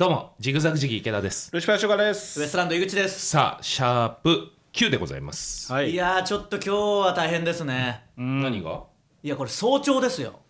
[0.00, 1.50] どうもジグザグジギー池田です。
[1.52, 2.40] ルシファーショガです。
[2.40, 5.90] ウエストランド井口です、さあシャープ9でございます、はい。
[5.90, 6.70] い、やーちょっと今日
[7.08, 8.06] は大変ですね。
[8.16, 8.84] 何が？
[9.22, 10.40] いやこれ早朝ですよ。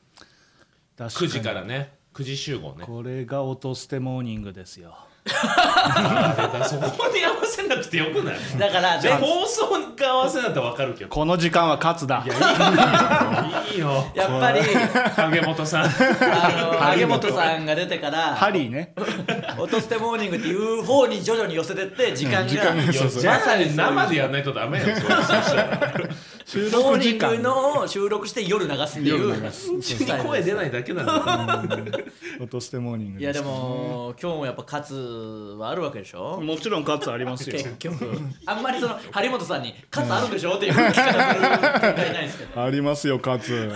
[0.96, 1.94] 確9時からね。
[2.14, 2.84] 9時集合ね。
[2.86, 4.96] これが音捨てモーニングですよ
[5.26, 8.36] そこに合わせなくてよくない？
[8.58, 11.10] だからじゃ放送が合わせなったら分かるけど。
[11.10, 12.24] この時間は勝つだ。
[13.70, 14.04] いいよ。
[14.14, 14.60] やっぱり
[15.16, 15.84] 影本さん。
[15.84, 18.94] あの 萩本さんが出てからハリーね
[19.58, 23.20] 「音捨てモーニング」っていう方に徐々に寄せてって時間が、時間がそうそう。
[23.22, 24.86] じゃあまさに生でやんないとダメよ
[26.50, 31.02] それそしたら収モーニングの収録して夜流すっていう流すう声出ないだけな
[31.62, 31.84] んだよ
[32.40, 34.94] 音捨てモーニングいやでも今日もやっぱ勝つ
[35.60, 43.72] はあるわけでしょもちろん勝つありますよ結局あんまりその張本さんに「勝つあるんでしょ?」っていう聞き方する展開ないですけどありますよ勝つ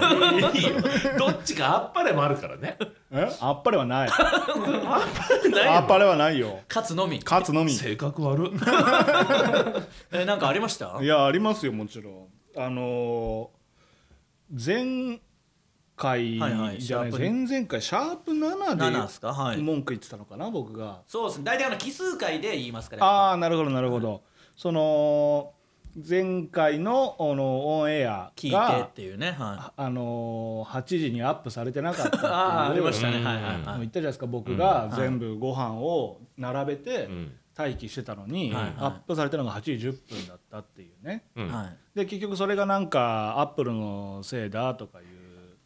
[1.16, 2.76] どっちかあっぱれもあるからね
[3.12, 8.50] えあっぱれはないあっぱれはないよ勝つのみ勝つのみ性格悪
[10.12, 12.26] えなんかありましたいやありますよもちろん
[12.56, 13.64] あのー
[14.66, 15.20] 前
[15.96, 19.32] 回はいはいじゃないシャープ前々回シャープ7 7ですか？
[19.32, 19.56] はい。
[19.56, 21.02] で文句言ってたのかな僕が。
[21.06, 21.44] そうですね。
[21.44, 24.22] 大体あの奇数回で言いますからああなるほどなるほど。
[24.56, 25.52] その
[26.08, 33.18] 前回のあのオンエア聞いてがっていうねはあのー8時にアップされてなかったっていうい ああありましたね。
[33.18, 33.56] うんはいはい。
[33.58, 38.74] もうはい言ったじゃないですか僕が全部ご飯を並べてん待機してたのに、はいはい。
[38.78, 41.24] アップされたのが8時10分だったっていうね。
[41.36, 41.48] うん。
[41.48, 41.98] はい。
[41.98, 45.06] で結局それがなんかアップルのせいだとかいう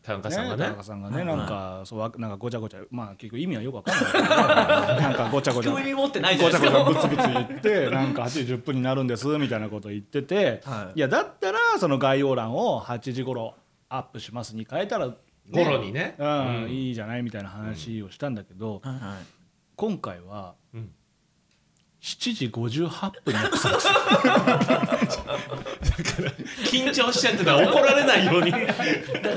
[0.03, 0.65] 田中さんがね。
[0.65, 1.27] 田中さんがね、はい。
[1.27, 4.13] なんかそうわなんかごちゃごちゃまあ結局意味はよくわかんない。
[4.13, 5.71] け どなんかごちゃごちゃ。
[5.73, 10.99] 興味持ってないじゃごちゃごちゃブツブツ言ってなんか8時10分になるんですみたいなこと言ってて、はい。
[10.99, 13.55] い、やだったらその概要欄を8時頃
[13.89, 15.15] アップしますに変えたら、ね
[15.51, 16.15] 頃にね。
[16.19, 16.71] うんうん。
[16.71, 19.27] いいじゃないみたいな話をしたんだけど、はいはい。
[19.77, 20.91] 今回はうん
[22.01, 23.83] 7時58分にアップされて
[26.71, 28.53] 緊張しちゃってたら怒られないように。
[28.53, 28.67] だか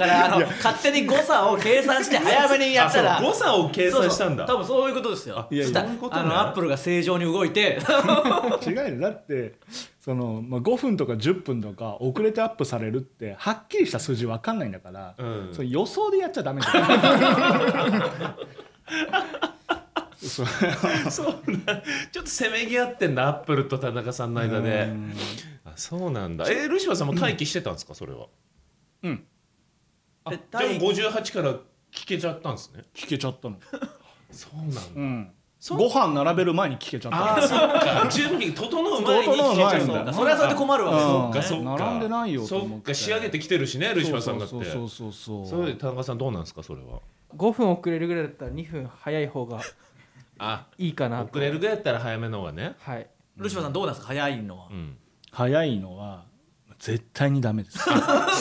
[0.05, 3.19] らあの勝手に誤差を計算して早めにやったら。
[3.21, 4.45] 誤差を計算したんだ。
[4.45, 5.47] 多分そういうことですよ。
[5.49, 7.79] いやそしたらそういうことねあのアップルが正常に動いて。
[8.65, 8.99] 違うよ。
[8.99, 9.55] だって
[9.99, 15.49] その、まあ、5分とか10分とか遅れてアップされるってはっきりした数字分かんないんだから、うん。
[15.51, 16.85] それ予想でやっちゃダメだよ
[20.27, 20.45] そう。
[21.11, 24.89] そうなんちょっとせめぎ合ってんだアップルと田中さんの間で。
[25.65, 26.45] あそうなんだ。
[26.49, 28.27] えルシファーさんも待機してたんですかそれは？
[29.03, 29.25] うん。
[30.25, 30.63] あえじゃあ
[31.13, 31.53] 58から
[31.91, 32.83] 聞けちゃったんですね。
[32.93, 33.57] 聞けちゃったの、
[34.31, 34.81] そうなんだ。
[34.95, 35.77] うん、そう。
[35.79, 37.25] ご飯並べる前に聞けちゃったの。
[37.25, 38.07] ああそっか。
[38.11, 40.13] 準備整う前に整う前に聞けちゃうんだ。
[40.13, 41.29] それはそれで困るわ。
[41.33, 41.75] けですうんよそっか。
[41.75, 41.85] そっか。
[41.85, 44.53] 並んでないよとそっか仕上げてきてるしねルシファーさんだって。
[44.53, 47.01] そうそうそうそうそれで田中さんどうなんですかそれは
[47.35, 49.59] ？5分遅れるぐらいだったら2分早い方が
[50.43, 51.25] あいいかなと。
[51.31, 52.75] 遅れるぐらいだったら早めの方がね。
[52.79, 53.07] はい。
[53.37, 54.07] ルシファーさんどうなんですか？
[54.07, 54.67] 早いのは。
[54.71, 54.97] うん。
[55.31, 56.25] 早いのは
[56.79, 57.77] 絶対にダメです。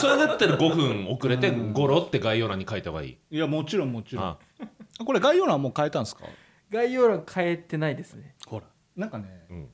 [0.00, 3.19] それだったら5分遅れてゴロって概要欄に書いた方がいい。
[3.31, 4.25] いやもちろんもちろん。
[4.25, 4.38] あ。
[5.05, 6.25] これ概要欄もう変えたんですか？
[6.71, 8.34] 概要欄変えてないですね。
[8.47, 9.69] ほらなんかね、うん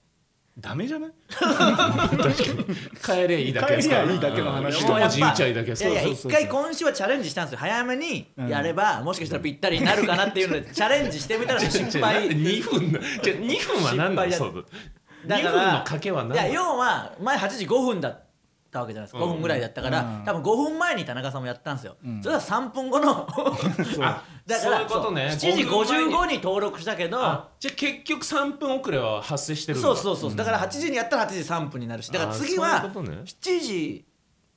[0.58, 1.10] ダメじゃない？
[3.04, 4.02] 帰れいいだけですから。
[4.04, 5.70] 帰りゃいいだけの話一文字言っちゃいいだけ。
[5.70, 7.58] ですいやいやそうそうそう一回今週はチャレンジしたんですよ。
[7.58, 12.92] 早めにやれば、もしかしたらぴったりになるかなっていうのでチャレンジしてみたら 失敗2分。
[12.92, 14.66] なじゃあ2分は何だ失敗そう。
[15.26, 18.25] だ2分の賭けは何いやだ要は前8時5分だった
[18.80, 19.24] わけじゃないですか。
[19.24, 23.26] 5分ぐらいだったから、うん多分5分前に田中さんもやったんですよ、それは3分後の。
[24.02, 25.30] あ だからそういうことね。
[25.30, 26.12] そう7時5分前に。
[26.12, 32.10] 55に登録したけどあじゃあ結局3分遅れは発生してるそうそうそう、だから8時にやったら8時3分になるし。
[32.12, 33.18] だから次あはそういうことね。
[33.24, 34.04] 7時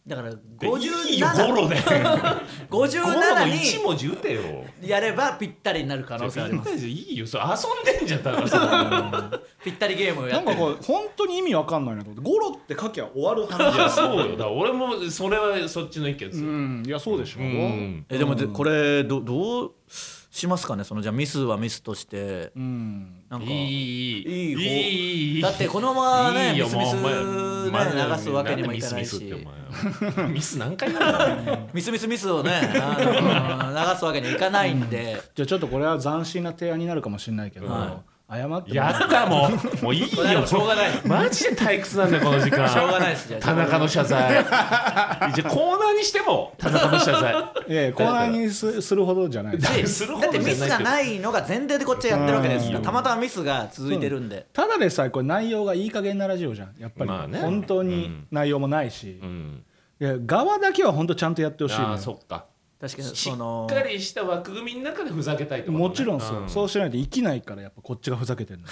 [0.09, 1.75] だからいいよゴロで。
[2.67, 4.41] ゴロの57 1に文字打てよ。
[4.81, 6.87] やればぴったりになる可能性あります。
[6.87, 13.75] いいよそれ遊んでんじゃん田中さんぴったりゲームをやってなんかこう本当に意味わかんないなと思ってゴロって書きゃ終わる話。
[13.75, 14.31] いやそうよ。
[14.31, 18.05] だから俺もそれはそっちの意見ですうよんいやそうでしょ、うん。
[18.09, 19.71] えでもでこれどどう
[20.39, 20.83] しますかね？
[20.83, 22.51] そのじゃあミスはミスとして。
[22.55, 23.23] うん。
[23.29, 23.45] なんか。
[23.45, 24.55] いいいいいい。
[24.55, 29.33] 方いいいいだってこのままねいいよミスミスもうお前ね流すわけにもいかないんでミスミスってし
[30.15, 30.99] お前 ミス何回な
[31.35, 35.21] んだよミスミスミスをねあの流すわけにはいかないんで。
[35.35, 40.45] じゃあちょっとこれは斬新な提案になるかもしれないけど、は謝ってもやったもん もういいよ。
[40.45, 40.89] しょうがない。
[41.03, 42.69] マジで退屈なんだよこの時間。
[42.69, 43.41] しょうがないですじゃあ。
[43.41, 44.29] 田中の謝罪。
[44.31, 47.33] じゃあコーナーにしても田中の謝罪。
[47.67, 49.93] いやいやコーナーにすするほどじゃないです。
[49.95, 52.85] するほだってミスがないのが前提でこっちはやってるわけですからうん。
[52.85, 54.45] たまたまミスが続いてるんで。
[54.53, 57.39] ただでさえこれ内容がいい加減なラジオじゃんやっぱり、まあね。
[57.39, 59.63] 本当に内容もないし、うん。
[59.99, 61.89] いや側だけは本当ちゃんとやってほしいのよ。
[61.89, 62.45] ああそっか
[62.79, 65.87] 確かにしそのっかりした枠組みの中でふざけたいってことね。
[65.89, 66.49] もちろんそう、ん。
[66.49, 68.67] そうしないと生きないからやっぱこっちがふざけてるの。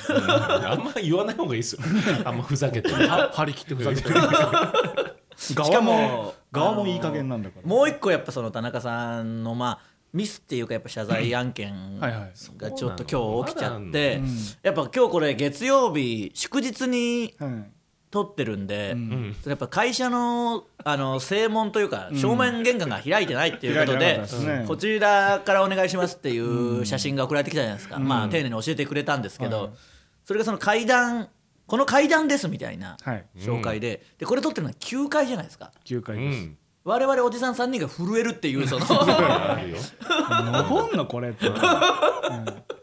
[0.72, 1.82] あんま言わない方がいいですよ。
[2.24, 4.16] あんまふざけては張り切ってふざけてる。
[5.36, 12.32] しか側もも側もいい加減なんだから、もう一個やっぱその田中さんのまあミスっていうかやっぱ謝罪案件はいはい。
[12.58, 14.22] がちょっと今日起きちゃって
[14.64, 17.77] やっぱ今日これ月曜日祝日にはい
[18.10, 19.36] 撮ってるんで、ん。
[19.46, 24.22] やっぱ会社のあの正門というか正面玄関が開いてないっていうことで
[24.66, 29.70] こちらからお願いしますっていう写真が送られてきたじゃないですか、まあ丁寧に教えてくれたんですけど、はい。
[30.26, 31.30] それがその階段
[31.68, 33.26] この階段ですみたいなはい。
[33.38, 35.72] 紹介で,、でこれ撮ってるのは9階じゃないですか。
[35.86, 36.58] 9回です、うん。
[36.86, 39.78] 我々おじさん3人が震えるっていうそ のあるよ。
[40.70, 41.46] 登んのこれって、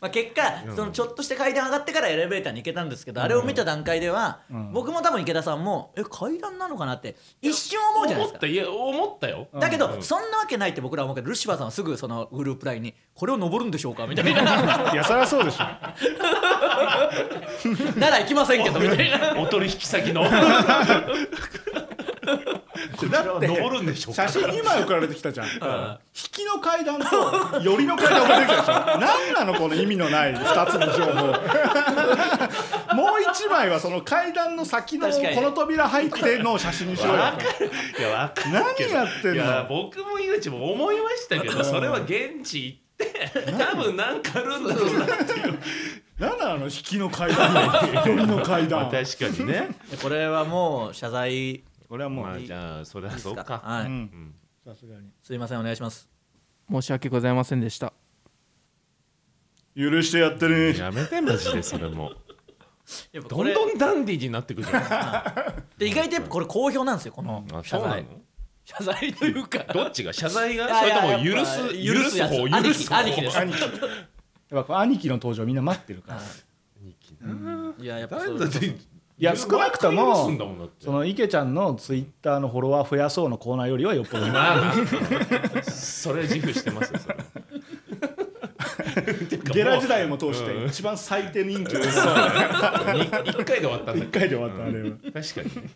[0.00, 0.42] まあ結果
[0.74, 4.72] そのちょっとした階段上がってからエレベーターに行けたんですけど、あれを見た段階では、ん。
[4.72, 8.38] 僕も多分池田さんもえ階段なのかなって一瞬思うじゃないですか。
[8.38, 8.46] 思った。
[8.46, 9.48] いや思ったよ。
[9.58, 14.42] だけど、そんなわけないって僕らは思うけどルシファーさんはすぐそのグループラインにこれを登るんでしょうかみたいな。
[14.42, 15.64] な いやそりゃそうでしょ。
[17.98, 19.38] ら行きませんけどみたいな。
[19.40, 20.24] お取引先の
[22.24, 24.28] だって登るんでしょうか。
[24.28, 25.52] 写真2枚送られてきたじゃん、引
[26.14, 31.26] きの階段と寄りの階段送られてきたでしょ何なのこの意味のない2つの情報
[32.94, 38.74] もう1枚はその階段の先のこの扉入っての写真にしろよわかるいやわかる。
[38.76, 39.34] けど何やってんの？
[39.34, 42.78] いや僕も井口も思いましたけどそれは現地行っ
[43.42, 45.58] て多分なんかあるんだろうなっていう。
[46.18, 46.64] 何なの？
[46.66, 47.52] 引きの階段。
[48.06, 48.82] 寄りの階段。
[48.82, 49.68] まあ確かにね。
[50.00, 54.34] これはもう謝罪これはもう、まあじゃあそれはですそうかはい、うん。
[54.64, 55.10] さすがに。
[55.22, 56.08] すいませんお願いします。
[56.70, 57.92] 申し訳ございませんでした。
[59.76, 62.08] 許してやってねやめてマジでそれも。
[62.08, 62.16] ど ん
[63.12, 65.68] やっぱこれどんダンディーになってくじゃん。
[65.76, 67.80] で意外とやっぱこれ好評なんですよこのあ謝罪。
[67.80, 68.04] そうなの？
[68.64, 69.58] 謝罪というか。
[69.74, 70.68] どっちが謝罪が？
[70.68, 72.30] いやいやそれともやっぱ許す許すやつ。
[72.38, 72.96] 方兄貴許す方。
[73.00, 73.38] 兄貴です。
[73.38, 73.60] 兄貴。
[74.48, 76.20] やっぱ兄貴の登場みんな待ってるから。
[76.82, 77.74] 兄貴な。
[77.78, 78.91] いややっぱそうだって
[79.22, 80.28] いや少なくとも
[80.80, 84.74] その池ちゃんのツイッターのフォロワー増やそうのコーナーよりはよっぽどまあ
[85.62, 87.16] それ自負してますよそれ。
[89.54, 92.98] ゲラ時代も通してうん一番最低人気そうだね。
[93.22, 94.90] に一回で終わったんだ一回で終わったあれは。
[94.90, 95.70] 確かにね。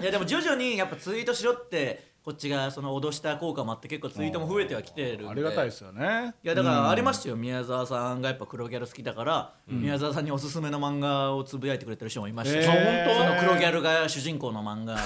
[0.00, 5.28] いやでも徐々にやっぱツイートしろってこっちがその脅した効果もあって結構ツイートも増えてはきてるんで。
[5.28, 6.34] ありがたいですよね。
[6.44, 13.14] いやだからありましたよ、宮沢さんがやっぱ黒ギャル好きだから、宮沢さんにおすすめの漫画をつぶやいてくれてる人もいましたし、えー。
[13.14, 14.98] その黒ギャルが主人公の漫画。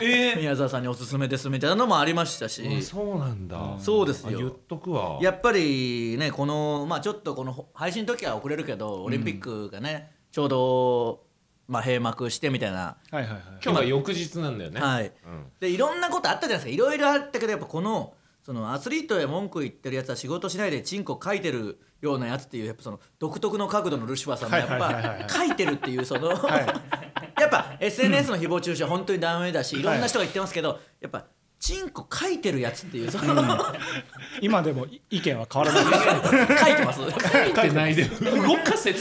[0.00, 3.74] 宮沢さんにおすすめですみたいなのもありましたし、あそうなんだ。
[3.78, 4.38] そうですよ。
[4.38, 5.18] あ言っとくわ。
[5.20, 11.25] やっぱりねこのまあちょっとこの配信の時は遅れるけどオリンピックがね、ちょうど、
[11.68, 13.40] まあ、閉幕してみたいな、はいはいはい。
[13.64, 14.80] 今日が翌日なんだよね。
[14.80, 15.06] はい。
[15.06, 15.12] うん。
[15.60, 16.84] でいろんなことあったじゃないですか。
[16.84, 25.22] いろいろあったけどやっぱこのそのアスリートへ文句言ってるやつは仕事しないでチンコ書いてるようなやつっていうやっぱその独特の角度のルシファーさんもやっはいはいはいはい。
[25.24, 29.82] ぱ書いてるっていうその、やっぱ SNS の誹謗中傷は本当にダメだしい。
[29.82, 31.24] ろんな人が言ってますけどやっぱ
[31.58, 33.34] チンコ書いてるやつっていうその
[34.40, 37.00] 今でも意見は変わらないです 書いてます。
[37.00, 39.00] 書いてないで 動かせって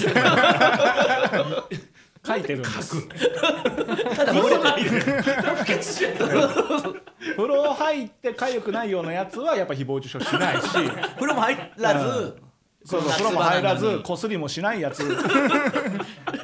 [2.25, 3.07] 書いてるんです。
[4.15, 4.99] ただ漏れてる。
[5.55, 10.67] 不潔じゃん風呂入って痒くないようなやつはやっぱ誹謗中傷しないし。
[11.15, 12.37] 風呂も入らず、
[12.85, 15.17] そうそう夏風呂も入らずこすりもしないやつ、うん、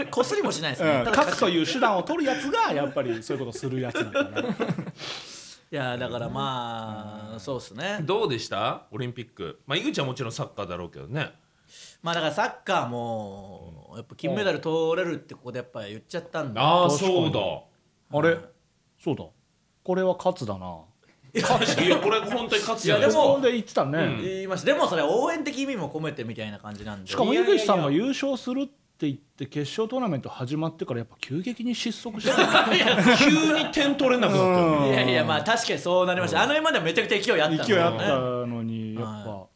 [0.09, 7.99] こすりもしないですね、書くという手段を取るやつがやっぱりそういうことするやつだから いやだからまあそうですね。
[8.01, 8.87] どうでした？
[8.91, 9.59] オリンピック。
[9.67, 11.31] まあ井口はもちろんサッカーだろうけどね
[12.01, 17.39] まあだからサッカーもやっぱ金メダル取れるってここでやっぱ言っちゃったんでああそうだ。
[18.17, 18.37] あれ？
[18.99, 19.25] そうだ。
[19.83, 20.81] これは勝つだな。
[21.33, 24.65] いやこれ本当に勝つじゃないですかいやでも言ってたね、言いました。
[24.67, 27.09] でもそれ応援的意味も込めてみたいな感じなんで。
[27.09, 27.59] しかも井いやいやいや。
[27.61, 32.65] 口さんが優勝するって言って決勝トーナメント始まってからやっぱ急激に失速してた。
[33.17, 34.81] 急に点取れなくなったよ。
[34.81, 39.47] ねいやいやまあ確かにそうなりました、あの今ではめちゃくちゃ勢いあった勢いあったのにやっぱ、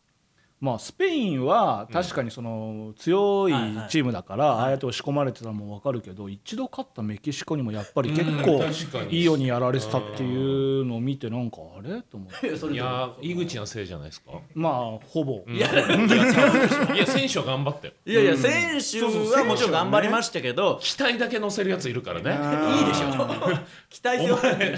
[0.61, 3.53] まあスペインは確かにその強い
[3.89, 9.17] チームだからああやって押し込まれてたのも分かるけど一度勝ったメキシコにもやっぱり結構うん確かに。
[9.17, 12.01] いいようにやられてたっていうのを見てなんかあれ？
[12.03, 12.73] と思って。
[12.73, 14.31] いや井口のせいじゃないですか？
[14.53, 14.73] まあ
[15.07, 15.43] ほぼ。
[15.47, 17.93] いやいや違うでしょいや選手は頑張ったよ。
[18.05, 22.31] いやいや選手はもちろん頑張りましたけど、期待だけ乗せるやついるからね。
[22.79, 23.07] いいでしょ。
[23.89, 24.71] 期待性は確かに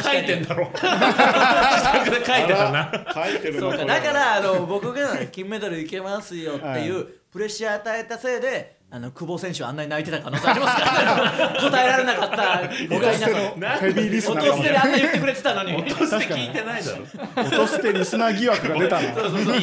[0.00, 0.70] 書いてんだろ。
[0.72, 3.06] 自宅で書いてたな。
[3.12, 11.50] 書いてるそうかだからあの僕が金メダルいけますよっていうプレッシャー与えたせいであの久保選手あんなに泣いてた可能性ありますから。
[11.54, 14.52] ね 答えられなかった僕がいなかったヘビーリスナーかも。
[14.52, 15.74] 音捨てであんな言ってくれてたのに。
[15.74, 16.98] 落として聞いてないだろ。
[17.42, 19.02] 落としてリスナー疑惑が出たな。
[19.02, 19.06] い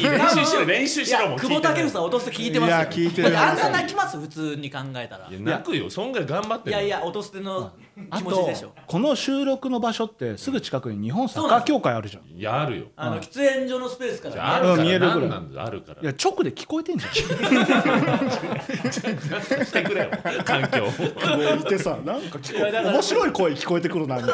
[0.00, 2.76] い練習しろ練習いしろも久保建英音捨て聞いてますよ。
[2.76, 3.38] いや聞いてる。
[3.38, 5.28] あんな泣きます普通に考えたら。
[5.30, 5.88] いや泣くよ。
[5.88, 6.76] そんぐらい頑張ってる。
[6.76, 7.70] いやいや音捨ての
[8.16, 8.72] 気持ちでしょ。
[8.84, 12.24] この収録の場所ってすぐ近くに日本サッカー協会あるじゃん。
[12.36, 12.86] いいやあるよ。
[12.96, 15.28] あの喫煙所のスペースかじゃああら見えるぐらい。
[15.28, 16.02] 何なんだあるから。
[16.08, 17.12] や直で聞こえてんじゃん
[19.20, 20.10] してくれよ
[20.44, 20.86] 環境。
[21.60, 24.32] いてさなんか聞こえ面白い声聞こえてくるなみたい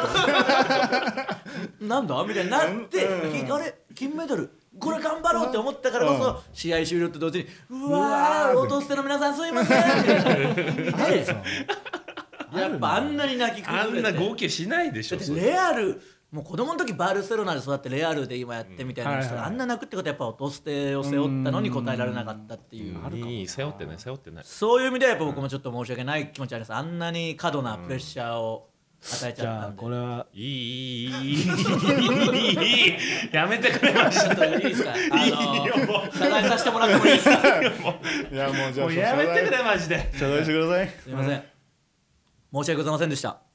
[1.87, 6.19] ななんだみたいになって聞いてあれ金メダルこれ頑張ろうって思ったからこうん。
[6.19, 9.77] そ試合終了と同時にうわー音捨ての皆さんすいません。
[9.77, 10.45] みたい
[10.91, 11.25] なね
[12.55, 22.97] やっぱあんなに泣きあんな崩れて号泣しないでしょレアルもう子供の時バルセロナで育ってレアルで今やってみたいな人があんな泣くってことはやっぱ音捨てを背負ったのに答えられなかったっていう。
[23.15, 26.73] いい背負ってない背負ってないそういう意味ではやっぱ僕もちょっと申し訳ない気持ちあります。
[26.73, 28.69] あんなに過度なプレッシャーを
[29.01, 29.81] 与えちじゃったんで。
[29.81, 31.33] これはいいいいいい。
[31.33, 32.93] いいいい
[33.31, 37.63] やめてくれましちょっといいですかあの謝罪させてもらってもいいですかい
[38.35, 41.43] やもうじゃあもうやめてくれマジで謝罪してくださいすいません
[42.53, 43.46] 申し訳ございませんでした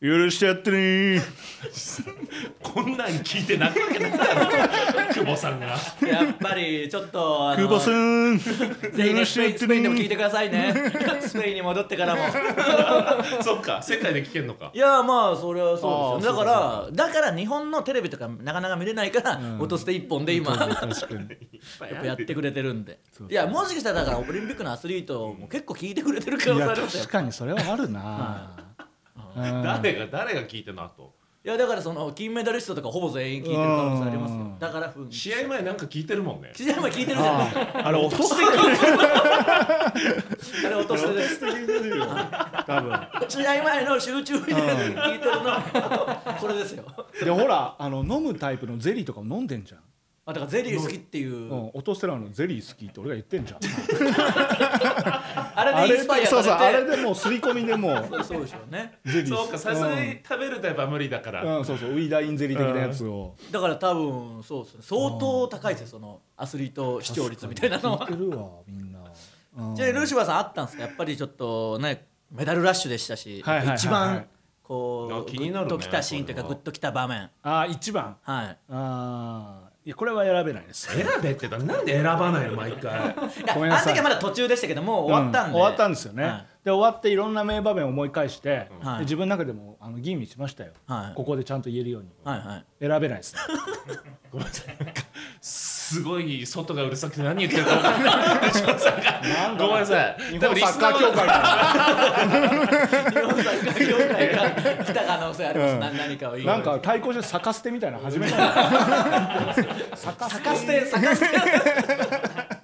[0.00, 1.20] 許してやってね。
[2.62, 5.66] こんなん聞いて泣くわけないだろ久保さんが。
[5.66, 8.44] やっぱりちょっと久保さんぜ
[9.08, 10.72] ひねスペインスペインでも聞いてくださいね。
[11.20, 12.22] スペインに戻ってからも。
[13.42, 14.70] そっか世界で聞けんのか。
[14.72, 16.36] いやまあそれはそうですよ。
[16.36, 20.52] だからだから日本のテレビとかなかなか見れないから、音捨て一本で今。
[20.54, 23.00] やっぱやってくれてるんで。
[23.28, 27.00] いやもしかしたらだからオリンピックのアスリートも結構聞いてくれてる可能性ありますよ。
[27.00, 28.52] 確かにそれはあるな。
[28.60, 28.67] うん
[29.36, 31.18] 誰が誰が聞いてんのあと。
[31.44, 34.40] いやだからその金メダリストとかほぼ全員聞いてる可能性ありますよ。
[34.40, 34.58] うん。
[34.58, 36.50] だから試合前なんか聞いてるもんね。
[36.54, 37.78] 試合前聞いてるじゃないですか。
[37.78, 38.34] ああれ落として
[40.66, 41.40] あれ落としてです。
[42.66, 43.00] 多分。
[43.28, 45.62] 試合前の集中力で聞いてるの。
[46.40, 46.84] これですよ。
[47.24, 49.80] でほらあの飲むタイプのゼリーとかも飲んでんじゃん
[50.28, 53.60] あだからゼリー好きっていう、うん、オトステラのゼリー好きって俺が言ってんじゃん。
[55.54, 58.98] あれでインスパイアそうそうあされてれでもう刷り込みでもうそうそうでしょうね。
[59.06, 59.34] ゼリー。
[59.34, 63.36] そうかさすがに食べるタイプは無理だから、うん、そうそうウイダインゼリー的なやつを。
[63.50, 64.80] だから多分そうですね。
[64.82, 68.06] 相当高いですよそのアスリート視聴率みたいなのは。
[68.06, 68.98] 聞いてるわみんな、
[69.70, 69.74] うん。
[69.74, 70.82] じゃあルシファーさんあったんですか？
[70.82, 73.76] やっぱりちょっとねメダルラッシュでしたし、はいはいはいはい。
[73.78, 74.26] 一番
[74.62, 77.30] こあう気になるねグッときたシーンというかグッときた場面。
[77.42, 78.18] あー一番。
[78.20, 78.58] はい。
[78.68, 80.94] あーいやこれは選べないです。
[80.94, 83.16] 選べってだなんで選ばないの毎回。
[83.54, 88.98] ごめんなさいあの時はまだ途中でしたけどもう終わったんで、うん終わったんですよね、はいで終わっていろんな名場面を思い返して、はい。
[88.98, 91.14] で自分の中でもあの吟味しましたよ、はい。
[91.14, 92.08] ここでちゃんと言えるように。
[92.24, 92.64] はいはい。
[92.80, 93.34] 選べないです。
[93.34, 93.40] ね
[94.30, 94.76] ごめんなさい。
[95.40, 98.14] すごい外がうるさくて何言ってるか分かんない
[99.56, 100.16] ごめんなさい。
[100.32, 101.26] 日本サッカー協会
[103.08, 105.80] 日本サッカー協会が来た可能性あります、うん。
[105.80, 108.36] な何かを言いなんか対抗して逆捨てみたいなの始めた
[109.56, 112.57] 逆捨て逆捨て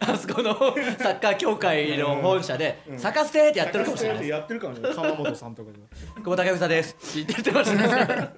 [0.00, 0.54] あそこの
[0.98, 4.94] サッカー協会の本社で「逆捨て!」ってやってるかもしれないやってるかもしれない。
[4.94, 5.78] 川本さんとかで
[6.22, 7.20] 久保建英です。
[7.20, 8.34] って言ってましたね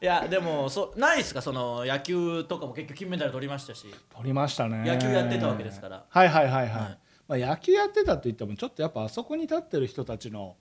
[0.00, 1.42] いやでもそないっすか？
[1.42, 3.86] その野球とかも結局金メダル取りましたし。
[4.14, 4.82] 取りましたね。
[4.86, 6.04] 野球やってたわけですから。
[6.08, 6.98] はいはいはいはい、はい。
[7.28, 10.56] まあ、野球やってたって言ってもちょっとやっぱあそこに立ってる人たちの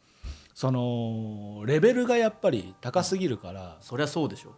[0.54, 4.56] そのレベルがやっぱり高すぎるから、そりゃそうでしょ。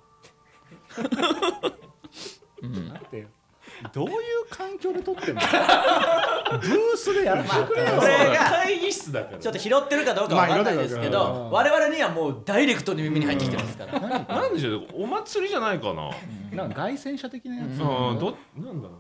[2.63, 3.27] なんて
[3.93, 4.15] どういう
[4.49, 5.41] 環境で撮ってんの？
[6.59, 13.99] ブースでやらせてくれよ、これが会議室だからちょっと拾ってるかどうかわかんないですけまあ我々にはもうダイレクトに耳に入ってきてますから。
[13.99, 16.09] なんでしょうお祭りじゃないかな、
[16.51, 17.77] なんか凱旋者的なやつ、うん、
[18.19, 18.99] どなんだろ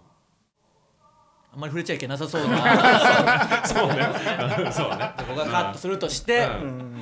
[1.51, 2.47] あんまり触れちゃいけなさそう。
[2.47, 2.57] な
[3.63, 6.98] うそうねそうねここがカットするとしてうん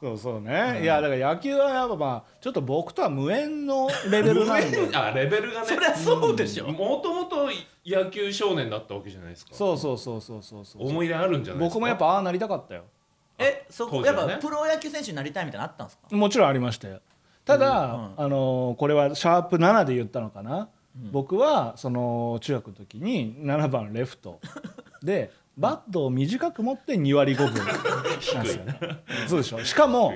[0.00, 4.88] そうそうね、いやだから野球はやっぱまあちょっと僕とは無縁のレベルなんで。
[4.96, 5.66] あレベルがね。
[5.66, 6.68] そりゃそうでしょ。
[6.68, 7.48] もともと
[7.84, 9.52] 野球少年だったわけじゃないですか。
[9.54, 10.88] そうそうそうそうそうそう。
[10.88, 11.74] 思い入れあるんじゃないですか？
[11.74, 12.84] 僕もやっぱああなりたかったよ。
[13.38, 14.06] えそこね。
[14.06, 16.16] やっぱプロ野球選手になりたいみたいなのあったんですか？
[16.16, 17.00] もちろんありましたよ。
[17.44, 18.14] ただ、うん。
[18.16, 20.70] あのーこれはシャープ7で言ったのかな、
[21.12, 24.40] 僕はその中学の時に7番レフト
[25.02, 27.54] でバットを短く持って2割5分。
[27.54, 28.78] なんですよね。
[29.28, 29.64] そうでしょ。
[29.64, 30.14] しかも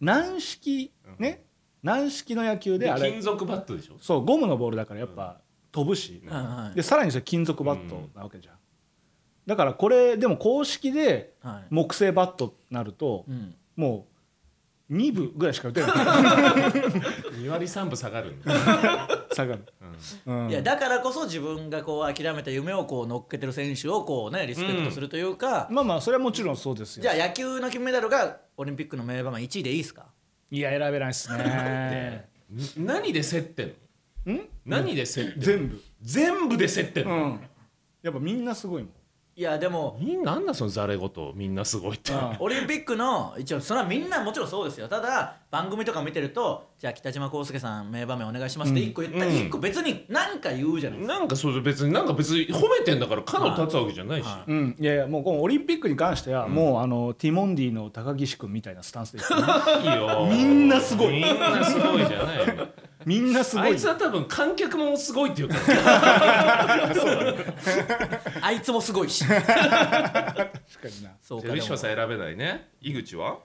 [0.00, 1.44] 軟式ね？
[1.82, 3.02] 軟式の野球であれ。
[3.02, 3.94] で金属バットでしょ？
[4.00, 5.40] そうゴムのボールだからやっぱ
[5.72, 6.76] 飛ぶし、はいはい。
[6.76, 8.54] でさらにそれ金属バットなわけじゃん、
[9.46, 11.66] だからこれでも公式ではい。
[11.70, 13.54] 木製バットになると、うん。
[13.76, 14.15] もう
[14.90, 15.90] 2部ぐらいしか打てない。
[15.90, 18.34] 2割3分下がる
[19.32, 19.64] 下がる、
[20.26, 20.50] うん。
[20.50, 27.02] いやだからこそ自分がこう諦めた夢をこう乗っけてる選手をこうねリスペクトするというか、まあまあそれはもちろんそうですよ。
[27.02, 30.06] じゃあ野球の金メダルがオリンピックの名場面1位でいいですか？
[30.50, 32.28] いや選べないですね。
[32.78, 33.74] ん何で競ってん
[34.26, 34.34] の？
[34.34, 34.40] ん？
[34.64, 35.40] 何で競ってんの？
[35.40, 35.82] 全部。
[36.02, 37.40] 全部で競ってんの、うん。
[38.02, 38.92] やっぱみんなすごいもん
[39.38, 42.10] いやでもみんななんだそのざれ言みんなすごいって。
[42.10, 42.36] うん。
[42.40, 44.88] オリンピックの一応それはみんなもちろんそうですよ。
[44.88, 49.32] ただ番組とか見てるとじゃあ北島康介さん名場面お願いしますって1個言ったらうん。
[49.34, 59.40] 1個別に何か言うじゃないですか、なんかそれ別になんか別に褒めてんだから角立つわけじゃないし、はうん、いやいやもうこのオリンピックに関しては、もうあのティモンディの高岸君みたいなスタンスです、ね、
[59.82, 60.28] いいよ。
[60.32, 61.20] みんなすごい。
[61.20, 62.68] みんなすごいじゃないよ
[63.06, 63.66] みんなすごい。
[63.66, 65.62] あいつは多分観客もすごいっていうから。
[68.42, 69.24] あいつもすごいし。
[69.24, 71.12] 確かにな。
[71.22, 72.70] そうじゃあウィさ選べないね。
[72.80, 73.38] 井口は？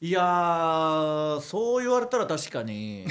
[0.00, 3.06] いやーそう言われたら確かに。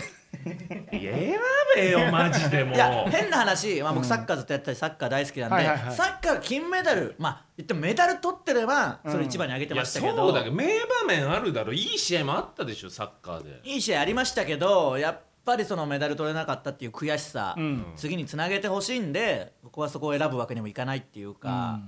[0.91, 1.37] 選
[1.75, 2.75] べよマジでもう。
[2.75, 7.15] いや変な話、まあ、僕サッカーずっとやってたりサッカー大好きなんで、サッカー金メダル。
[7.19, 11.73] まあ言ってもメダル取ってればそれ一番に挙げてましたけど,、そうだけど名場面あるだろ。
[11.73, 13.59] いい試合もあったでしょサッカーで。
[13.69, 17.93] いい試合ありましたけどやっぱりそのメダル取れなかったっていう悔しさ、ん。
[17.95, 21.79] 次につなげてほしいんでここはそこを選ぶわけにもいかないっていうか、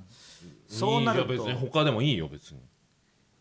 [0.67, 1.33] そうなると。
[1.33, 2.59] いいよ別に他でもいいよ別に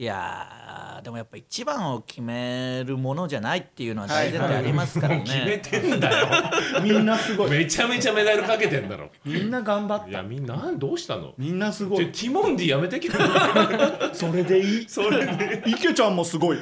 [0.00, 6.26] いやーでもやっぱ一番を決めるものじゃないっていうのは大前提ありますからね、決めてんだよ。
[6.82, 7.50] みんなすごい。
[7.50, 9.10] めちゃめちゃメダルかけてんだろ。
[9.26, 10.08] みんな頑張った。
[10.08, 11.34] いやみんなどうしたの？
[11.36, 12.06] みんなすごい。
[12.06, 13.16] ティモンディやめてきて
[14.14, 14.84] それでいい？
[14.88, 15.62] それで。
[15.66, 16.58] 池ちゃんもすごい。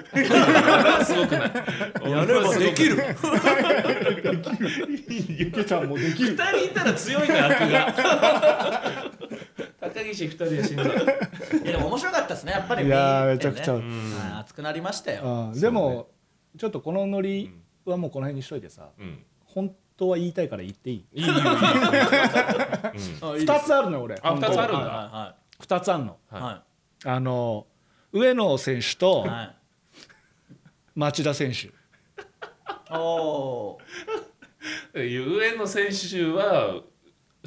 [1.05, 2.11] すごくない。
[2.11, 2.97] やれば できる。
[5.39, 6.31] 池ちゃんもできる。
[6.31, 7.95] 二人いたら強いんだよ悪が
[9.81, 10.85] 高岸二人は死んだ。
[11.63, 12.87] いやでも面白かったですねやっぱり。
[12.87, 13.83] いやめちゃくちゃ、はい
[14.41, 15.51] 熱くなりましたよ。
[15.53, 16.09] うんでも、
[16.57, 17.53] ちょっとこのノリ
[17.85, 19.25] はもうこの辺にしといてさ、うん。
[19.45, 21.07] 本当は言いたいから言っていい？
[21.21, 21.43] いいよいいよ。
[23.39, 24.17] 2つあるのよ俺。
[24.17, 24.87] 二つあるんだ。
[24.87, 25.37] は。
[25.61, 26.19] 2つあるの。
[26.33, 26.35] い。
[26.35, 26.43] はい。
[26.43, 26.63] は
[27.05, 27.67] あの
[28.13, 29.57] 上野選手といはい。
[30.97, 31.71] 町田選手。
[32.91, 35.35] おー。
[35.39, 36.83] 上野選手は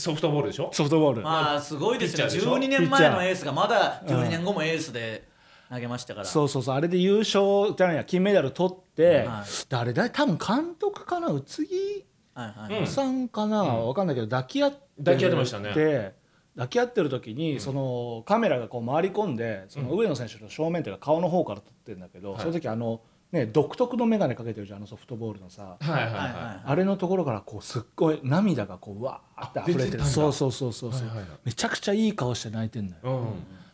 [0.01, 0.69] ソフトボールでしょ？
[0.73, 1.21] ソフトボール。
[1.21, 2.31] まあすごいですよね。
[2.31, 5.27] ピッチャーでしょ？12年前のエースがまだ12年後もエースで
[5.69, 6.25] 投げましたから。
[6.25, 6.75] そうそうそう。
[6.75, 9.45] あれで優勝じゃないや金メダル取って、はい。
[9.69, 11.27] 誰だ多分監督かな？
[11.27, 15.73] 宇津木はいはいうんさんかな、わかんないけど抱き合って抱き合ってましたね。
[15.73, 16.13] で
[16.55, 30.03] 抱き合ってる時に、そのカメラがこう回り込んでその上野選手の正面というか顔の方から撮ってるんだけど、その時あの、ね、独特の眼鏡かけてるじゃんあのソフトボールのさ、はいはいはいあれのところからこうすっごい涙がこううわーって溢れてる。
[30.03, 31.27] そうそうそうそうそう、はいはいはい。
[31.45, 33.25] めちゃくちゃいい顔して泣いてんだよ、いうん。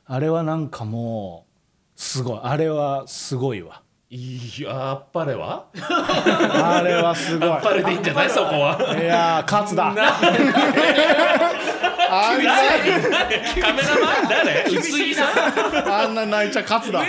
[0.06, 1.48] あれはなんかも
[1.98, 2.40] うすごい。
[2.44, 3.82] あれはすごいわ。
[4.10, 5.66] いやあっぱれは？
[5.74, 7.50] あれはすごい。
[7.50, 8.30] あっぱれでいいんじゃない？
[8.30, 8.78] そこは。
[8.96, 9.94] いやー勝つだ。
[9.94, 10.04] な
[12.10, 14.66] あんなカメラマン誰
[15.92, 17.02] あんな泣いちゃ勝つだ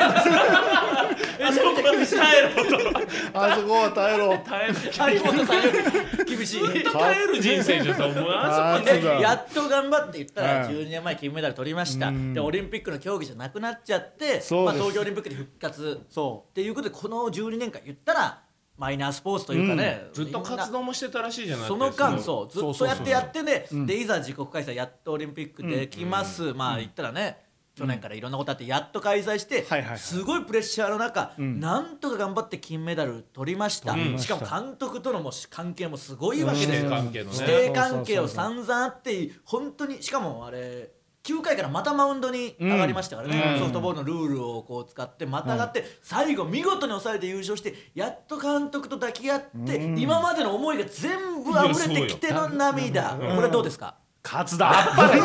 [1.91, 3.41] あそこ耐えろと。
[3.41, 4.39] あそこは耐えろ。
[4.39, 5.71] 耐えるい張本さんよ
[6.19, 10.69] り厳しい耐える人生じゃんもうあ勝つだでやっと頑張って言ったらはい。
[10.69, 12.09] 12年前金メダル取りました。
[12.09, 12.35] うん。
[12.35, 16.01] でオリンピックの競技じゃなくなっちゃってまあ、東京オリンピックで復活。
[16.09, 18.43] そっていうことでこの12年間言ったら
[18.77, 22.53] マイナースポーツというかね、そこずっと活動もしてたらしいじゃないその間そう。
[22.53, 23.87] ずっとやってやってねうん。
[23.87, 27.48] でいざ自国開催やっとオリンピックできます、まあ言ったらね
[27.79, 29.65] 去年からいろんなことあってやっと開催して、
[29.97, 31.61] すごいプレッシャーの中、ん。
[31.61, 37.37] なんとか頑張って金メダル取りました、しかも監督とのもし関係もすごいわけですよ、師弟関係のね。
[37.37, 40.91] 師弟関係を散々あって本当にしかもあれ
[41.25, 43.59] 9回からまたマウンドに上がりましたからね、うん。
[43.59, 53.19] ソフトボールのルールをこう使ってまた上がって、最後見事に抑えて優勝してやっと監督と抱き合って、今までの思いが全部溢れてきての涙。
[53.37, 53.97] これどうですか？
[54.25, 54.71] 勝つだ。
[54.71, 55.21] あっぱれ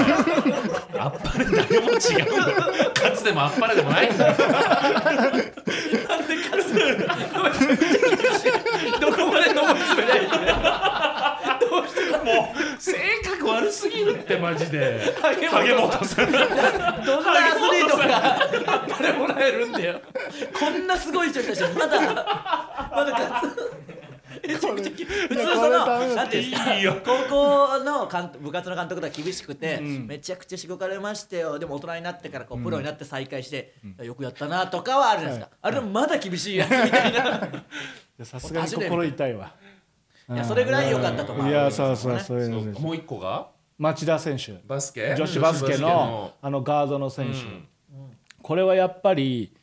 [0.99, 2.23] あっぱれ誰も違うんだ
[2.83, 4.27] よ勝つでもあっぱれでもないんだ。
[4.29, 4.35] よ
[9.01, 10.21] どこまで登り詰めない
[12.23, 12.93] もう性
[13.25, 15.01] 格悪すぎるってマジで。
[15.21, 18.03] 影影本本さんどんなアスリートが
[18.73, 19.99] あっぱれもらえるんだよ。
[20.57, 23.73] こんなすごい人たちまだまだ勝つ
[24.41, 26.41] 普通そのて。
[26.41, 27.01] いいいよ。
[27.03, 28.07] 高校の
[28.39, 37.49] 部活の監督とは厳しくて、めちゃくちゃしごかれましたよでも大人になってからこうプロになって再開して、よくやったなとかはあるじゃないですか、あれでもまだ厳しいやつみたいな。
[38.25, 39.53] さすがに心痛いわ。
[40.29, 41.49] いやそれぐらい良かったと思う。
[41.49, 43.49] いやそうそうそういうのですもう一個が？
[43.77, 44.53] 町田選手。
[44.65, 45.15] バスケ？
[45.15, 47.39] 女子バスケのあのガードの選手、
[48.41, 49.53] これはやっぱり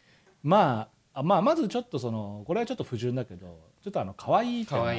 [0.43, 4.77] まああまあまずちょっとそのこれはちょっと不純だけどちょっとあの可愛いってい。
[4.77, 4.97] うのがあっ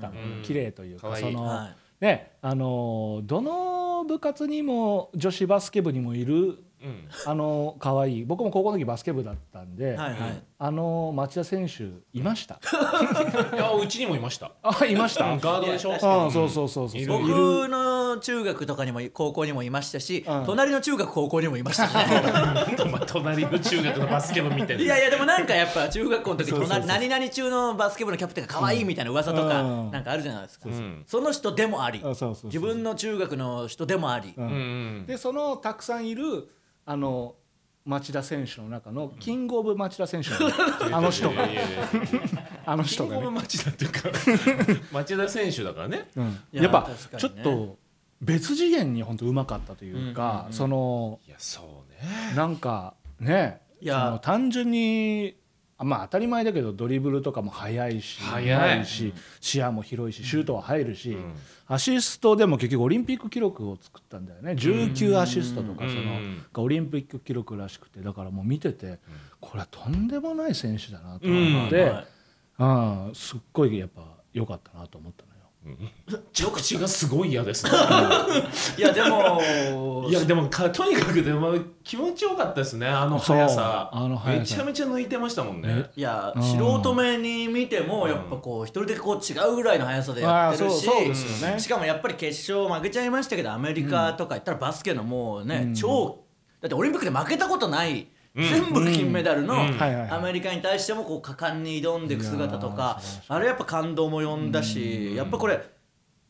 [0.00, 0.42] たのうん。
[0.42, 2.04] 綺麗というかその、はい。
[2.04, 7.08] ねあのどの部活にも女子バスケ部にもいるうん。
[7.26, 8.24] あの可愛い。
[8.24, 11.84] 僕も高校の時バスケ部だったんで、はいはいあの町田選手
[12.18, 12.54] いました？
[13.54, 14.50] いやうちにもいました。
[14.62, 15.26] あいました？
[15.36, 15.90] ガードでしょ？
[15.90, 17.06] いや確かあそうそうそうそう。
[17.06, 17.28] 僕
[17.68, 20.44] の中学とかにも高校にもいましたし、うん。
[20.46, 22.04] 隣の中学高校にもいましたしね。
[22.82, 26.80] お前隣の中学のバスケ部見てるいやいやでもなんかやっぱ中学校の時そうそうそう。
[26.80, 31.04] 隣何々中のバスケ部のキャプテンが可愛いみたいな噂とかうんなんかあるじゃないですか、ん。
[31.06, 32.46] その人でもありあそうそうそう。
[32.46, 34.46] 自分の中学の人でもあり、うん。
[34.46, 34.54] うんう
[35.02, 35.06] ん。
[35.06, 36.48] でそのたくさんいる
[36.86, 37.34] あの
[37.84, 40.36] 町田選手の中のキングオブ町田選手の
[40.96, 41.46] あの人が。
[42.66, 44.10] あのキングオブ人がね、町田っていうか
[44.92, 46.08] 町田選手だからね。
[46.16, 46.28] うん。
[46.52, 46.94] いややっぱね。
[47.18, 47.78] ちょっと
[48.22, 52.34] 別次元に本当うまかったというか、そのいやそうね。
[52.34, 54.06] なんかねいや。
[54.06, 55.43] その単純にあ
[55.78, 58.86] まあ当たり前だけどドリブルとかも速いし速い。
[58.86, 61.34] し視野も広いしシュートは入るし、ん。
[61.66, 64.52] アシストでも結局オリンピック記録を作ったんだよね。
[64.52, 65.90] 19アシストとかうん。
[65.90, 66.04] その
[66.52, 68.98] がオリンピック記録らしくてだからもう見てて
[69.40, 72.06] これはとんでもない選手だなと思って、はい
[72.56, 72.64] う
[73.10, 75.33] んすっごいやっぱ良かったなと思ったのよ。
[76.32, 77.70] 着地がすごい嫌ですね。
[78.76, 79.40] いやでも
[80.08, 82.86] いやでもかとにかくでも気持ちよかったですね。
[82.86, 83.88] あの速さ。
[83.92, 84.40] あの速さ。
[84.40, 85.86] めちゃめちゃ抜いてましたもんね。
[85.96, 86.42] いやうん。
[86.42, 91.58] 素人目に見てもやっぱこう一人でこう違うぐらいの速さでやってるしあーそうそうですよね。
[91.58, 96.18] しかもやっぱり決勝負けちゃいましたけどアメリカとか行ったらバスケのもうね超
[96.60, 99.54] だってオリンピックで負けたことない全部金メダルの
[100.10, 105.60] アメリカに対してもこう果敢に挑んでいく姿とかあれやっぱ感動も呼んだしやっぱこれ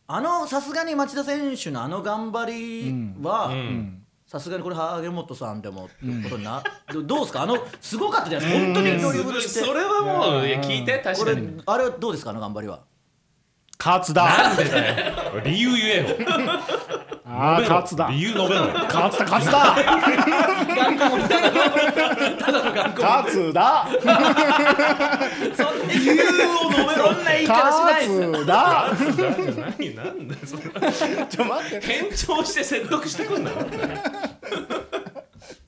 [0.06, 4.00] あのさすがに町田選手のあの頑張りは、うん。
[4.26, 6.62] さすがにこれ萩本さんでもってことにな、
[6.92, 7.42] ど どうですか？
[7.42, 8.74] あのすごかったじゃないですか。
[8.74, 9.60] 本当にドリブルして。
[9.60, 12.30] それはもういや聞いて確これかにあれはどうですか？
[12.30, 12.80] あの頑張りは。
[13.78, 14.24] 勝つだ。
[14.24, 15.40] なんでだよ。
[15.44, 16.06] 理由言えよ
[17.26, 18.08] あー勝つだ。
[18.10, 18.66] 理由述べろ。
[18.66, 19.74] よ勝つだ勝つだ。
[20.76, 23.88] 頑固もただのただの頑固勝つだ。
[23.90, 26.16] そんな理由を
[26.70, 28.30] 述べろそんな言い方しないですよ。
[28.30, 28.54] 勝つだ。
[29.78, 30.62] 何なんだよそれ
[31.26, 33.56] ちょ待って変調して説得してくんだよ。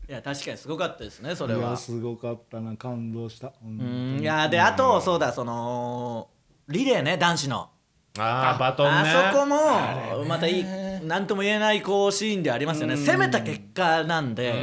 [0.09, 1.77] いや確かにすごかったですねそれは。
[1.77, 2.77] すごかったな。
[2.77, 3.49] 感動した。
[3.49, 4.19] うに。
[4.19, 6.29] んいやであとそうだその
[6.69, 7.71] リレーね男子の
[8.19, 9.11] ああバトンね。
[9.11, 10.65] あそこもまたいい
[11.05, 12.97] 何とも言えないこうシーンでありますよね。
[12.97, 14.55] 攻めた結果なんで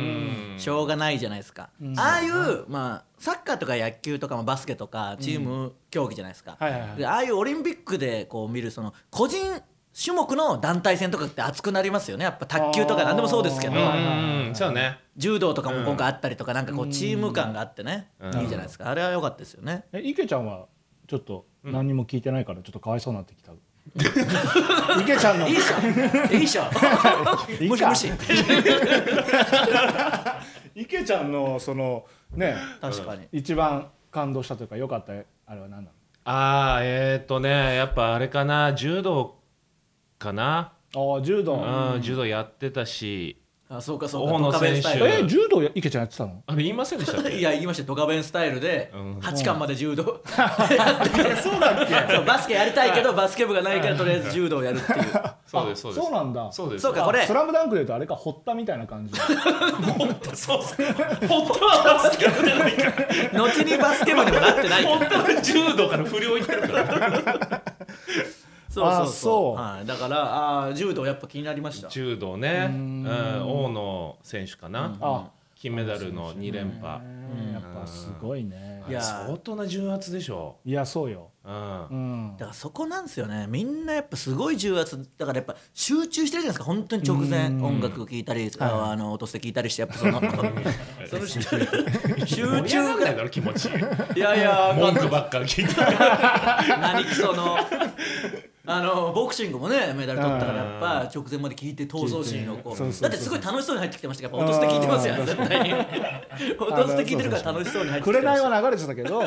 [0.57, 1.69] しょうがないじゃないですか。
[1.97, 6.57] ああいうまあサッカーとか野球とかもバスケとかチーム競技じゃないですか。
[6.97, 9.61] でああいうオリンピックでこう見るその個人
[9.95, 12.25] 種目の団体戦とかって熱くなりますよね。
[12.25, 13.75] やっぱ卓球とか何でもそうですけど。
[13.75, 14.99] うんそうね。
[15.17, 18.09] 柔道とかも今回あったりとかなんかこうチーム感があってね。
[18.19, 18.39] うん。
[18.41, 18.89] いいじゃないですか。
[18.89, 19.85] あれは良かったですよね。
[19.93, 20.65] え池ちゃんは
[21.07, 23.51] ちょっと何にも聞いてないからちょっとかわいそうになってきた。
[25.01, 25.47] 池ちゃんの。
[25.47, 25.75] いいっしょ
[26.31, 26.63] いいっしょ
[27.59, 28.43] いいか無視無視
[30.75, 33.27] 池ちゃんのそのね確かに。
[33.31, 35.15] 一番感動したというか良かったあ
[35.55, 35.87] れは何なの？
[36.25, 39.39] ああえっ、ー、とねやっぱあれかな柔道
[40.17, 40.73] かな。
[40.95, 41.55] ああ柔道。
[41.55, 43.37] うん柔道やってたし
[43.75, 44.33] あそうかそうか。
[44.33, 45.05] 大野ドカベンスタイル。
[45.05, 46.43] 選手え柔道池ちゃんやってたの？
[46.45, 47.37] あれ言いませんでしたっけ？
[47.37, 47.81] いや言いました。
[47.83, 49.17] よドカベンスタイルでうん。
[49.19, 50.03] 8巻まで柔道。
[51.41, 51.71] そうだ。
[51.83, 54.99] っけバスケやりたいけどバスケ部がないからとりあえず柔道やるっていう。
[55.47, 56.05] そうですそうです。
[56.05, 56.51] そうなんだ。
[56.51, 56.81] そうです。
[56.83, 57.21] そうかこれ。
[57.21, 59.13] あスラムダンクで言うとあれか堀田みたいな感じ。
[59.19, 60.75] そうっす
[61.27, 63.43] 本当はバスケ部じゃないから。
[63.43, 64.97] 後にバスケ部にもなってないから。
[64.97, 67.61] 本当は柔道から不良行ってるから
[68.73, 69.05] そうそうそう。
[69.05, 69.55] あそう。
[69.55, 71.89] はい、だからあー柔道やっぱ気になりました。
[71.89, 72.67] 柔道ね。
[72.69, 73.05] うん。
[73.05, 74.97] 大野選手かな。
[74.99, 75.29] あ。
[75.55, 77.01] 金メダルの2連覇。
[77.53, 78.83] やっぱすごいね。
[78.85, 80.57] あれ相当な重圧でしょ。
[80.65, 81.29] いやそうよ。
[81.45, 81.87] うん。
[81.87, 82.35] うん。
[82.37, 83.45] だからそこなんですよね。
[83.47, 84.97] みんなやっぱすごい重圧。
[85.17, 86.65] だからやっぱ集中してるじゃないですか。
[86.65, 87.47] 本当に直前。
[87.63, 90.19] 音楽聴いたりああの音捨て聞いたりしてやっぱその
[91.07, 92.47] その集中。
[92.47, 93.69] ががんないだろ気持ち。
[94.15, 95.75] いやいや文句ばっかり聞いて。
[96.81, 97.57] 何クソの
[98.65, 105.73] あのボクシングもねメダル取ったからやっぱ直前まで聞いて闘争心をこうだってすごい楽しそうに入ってきてましたけどやっぱ音捨て聞いてますよね絶対に。
[106.57, 109.21] 音捨て聞いてるから楽しそうに入ってきてま紅 は流れてたけど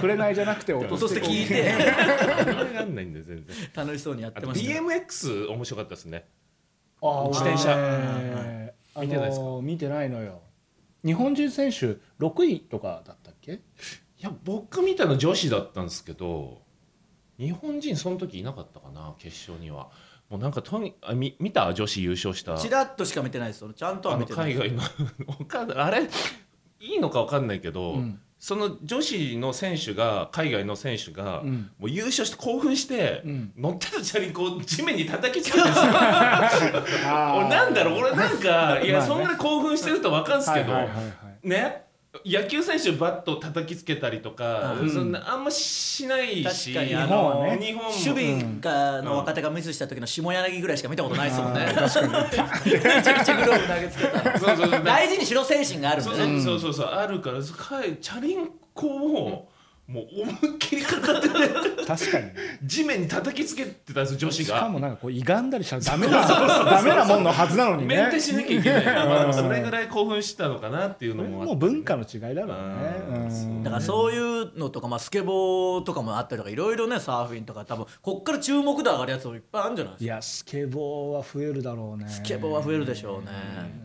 [0.00, 1.72] 紅じゃなくて音音捨て聞いて。
[1.72, 4.72] 盛り上がんないんだよ全然楽しそうにやってました。
[4.74, 6.24] よ BMX 面白かったですね。
[7.00, 7.74] あ自転車。
[7.78, 9.44] えー見てないですか？
[9.44, 10.40] あのー見てないのよ。
[11.04, 13.52] 日本人選手6位とかだったっけ？
[13.52, 13.58] い
[14.18, 16.59] や僕見たの女子だったんですけど
[17.40, 19.88] 日本人その時いなかったかな決勝には。
[20.28, 22.56] もうなんかとにあみ見た女子優勝した。
[22.56, 24.82] チラッとしか見てないですよちゃんとは見てない海外の
[25.26, 26.08] わかあれ
[26.78, 28.20] いいのかわかんないけど、うん。
[28.38, 31.70] その女子の選手が海外の選手が、ん。
[31.78, 33.52] もう優勝して興奮して、ん。
[33.56, 35.92] 乗ってたチャリンコを地面に叩きつけてるんですよ。
[37.36, 40.74] 俺なんだろうこれなんか いや、そんなに興奮してると分かるんですけど、
[41.42, 41.89] ね
[42.24, 44.90] 野球選手バット叩きつけたりとか、うん。
[44.90, 46.94] そんなあんましないし確かに。
[46.96, 47.58] あ日本はのね。
[47.64, 47.90] 日本も。
[47.90, 51.66] 守備がの若手がミスした時の下柳ぐらいしか見たことないですもんね。
[51.66, 54.38] めちゃくちゃグローブ投げつけた。
[54.38, 54.84] そうそうそう。
[54.84, 56.86] 大事にしろ精神があるんそうでねそうそうそう。
[56.86, 59.48] あるからかいチャリンコを
[59.86, 61.09] もう思いっきりかかってて
[61.96, 62.24] 確かに。
[62.26, 67.96] ね地面に叩きつけてたんです女子しかがもなんかこう歪んだりしたらダメなダメなもんのはずなのにね。
[67.96, 69.34] メンテしなきゃいけない。
[69.34, 73.60] それぐらい興奮してたのかなっていうのもあってもう文化の違いだろうね。
[73.60, 80.04] うだからそういうのとか、まあ、スケボーとかもあったりとかいろいろねサーフィンとか多分こっから注目度上がるやつもいっぱいあるんじゃないですか。
[80.04, 82.08] いやスケボーは増えるだろうね。
[82.08, 83.30] スケボーは増えるでしょうね、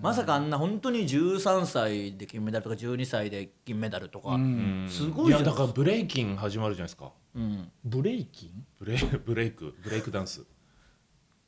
[0.01, 4.87] まさかあんな本当に13歳で金メダルとか12歳で銀メダルとか、うん。
[4.89, 10.45] すごいじゃやだからブレイキン始まるじゃないですかうん、ブレイキブレブレイクブレイクダンス。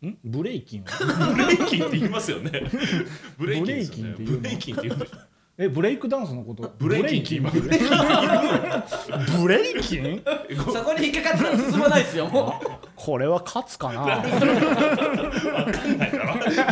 [0.04, 0.18] ンん？
[0.24, 0.84] ブレイキン？
[1.36, 2.52] ブレイキンって言いますよね。
[3.40, 4.16] ブレイキンですよね。
[4.18, 4.38] ブレイキンって言うの？
[4.42, 5.18] ブレイキンって言うんでしょ
[5.60, 6.72] えブレイクダンスのこと？
[6.78, 7.44] ブレイキン。
[7.44, 7.90] ブレイキン。
[9.42, 10.22] ブレイキン？
[10.72, 12.68] そこに引っかかったら進まないですよもう。
[12.96, 14.22] これは勝つかな。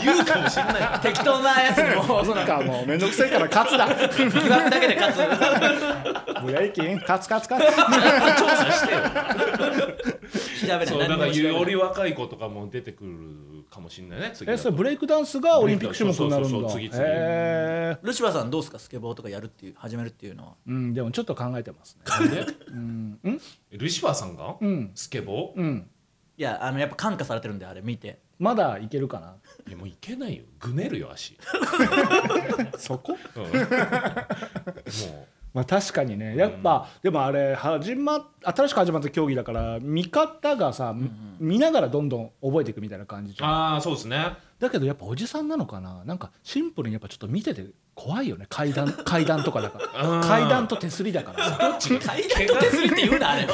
[0.04, 1.00] 言うかもしれない。
[1.02, 2.22] 適当なやつにも。
[2.22, 3.88] うそのなんかもうめんどくせえから勝つだ。
[3.88, 7.76] 疑惑だけで勝つブレイキン勝つ勝つ勝つ。
[7.76, 9.00] 調査してよ。
[10.62, 10.88] 調べない。
[10.88, 13.10] そうだから何も調べないより若い子とかも出てくる
[13.76, 16.50] かもしれないね次えそれブレイクダンスがオリンピック種目になるんだ。
[16.50, 17.04] そうそうそう次々。
[17.06, 20.54] へルシファーさんどうですかスケボーとかやるっていう始めるっていうのは。
[20.68, 21.98] ーうんでもちょっと考えてます
[22.30, 22.46] ね。
[22.68, 23.20] うん。
[23.24, 23.42] うん？
[23.72, 24.56] ルシファーさんが？
[24.60, 24.92] うん。
[24.96, 25.60] スケボー？
[25.60, 25.90] うん。
[26.38, 28.20] いやあのやっぱ感化されてるんであれ見て。
[28.38, 29.36] まだいけるかな？
[29.68, 30.44] いやもういけないよ。
[30.60, 31.38] ぐねるよ足。
[32.78, 33.18] そこ？
[33.36, 33.44] うん。
[33.52, 33.52] も
[35.56, 36.36] まあ確かにね。
[36.36, 40.94] やっぱ、でもあれ始ま新しく始まった競技だから見方がさ、
[41.40, 43.50] 見ながらどんどん覚えていくみたいな感じじゃん。
[43.50, 44.34] うああそうですね。
[44.60, 46.04] だけどやっぱおじさんなのかな？
[46.04, 48.48] なんかシンプルにやっぱちょっと見てて怖いよね。
[48.50, 50.10] 階段 階段とかだから。
[50.10, 51.58] うん階段と手すりだからさ。
[52.06, 53.48] 階段と手すりって言うなあれを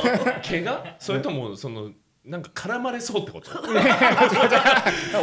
[0.43, 0.95] 怪我？
[0.97, 1.91] それともその
[2.23, 3.49] なんか絡まれそうってこと？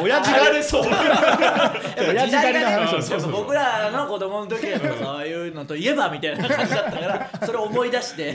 [0.02, 0.82] 親父がれそう。
[0.82, 4.80] 親父狩りの話をやっぱ僕らの子供の時は
[5.18, 8.34] そういうのといえばみたいな感じだったからそれを思い出して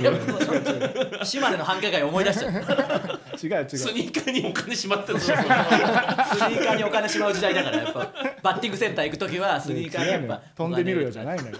[1.26, 3.38] 島根の繁華街を思い出しちゃった。
[3.38, 3.69] ス違う違う。
[3.69, 8.08] スニーカーにお金しまってるニーカーにお金しまう時代だからやっぱ
[8.41, 11.58] バッティングセンター行く時はスニーカーにやっぱ飛んでみるよじゃないのよ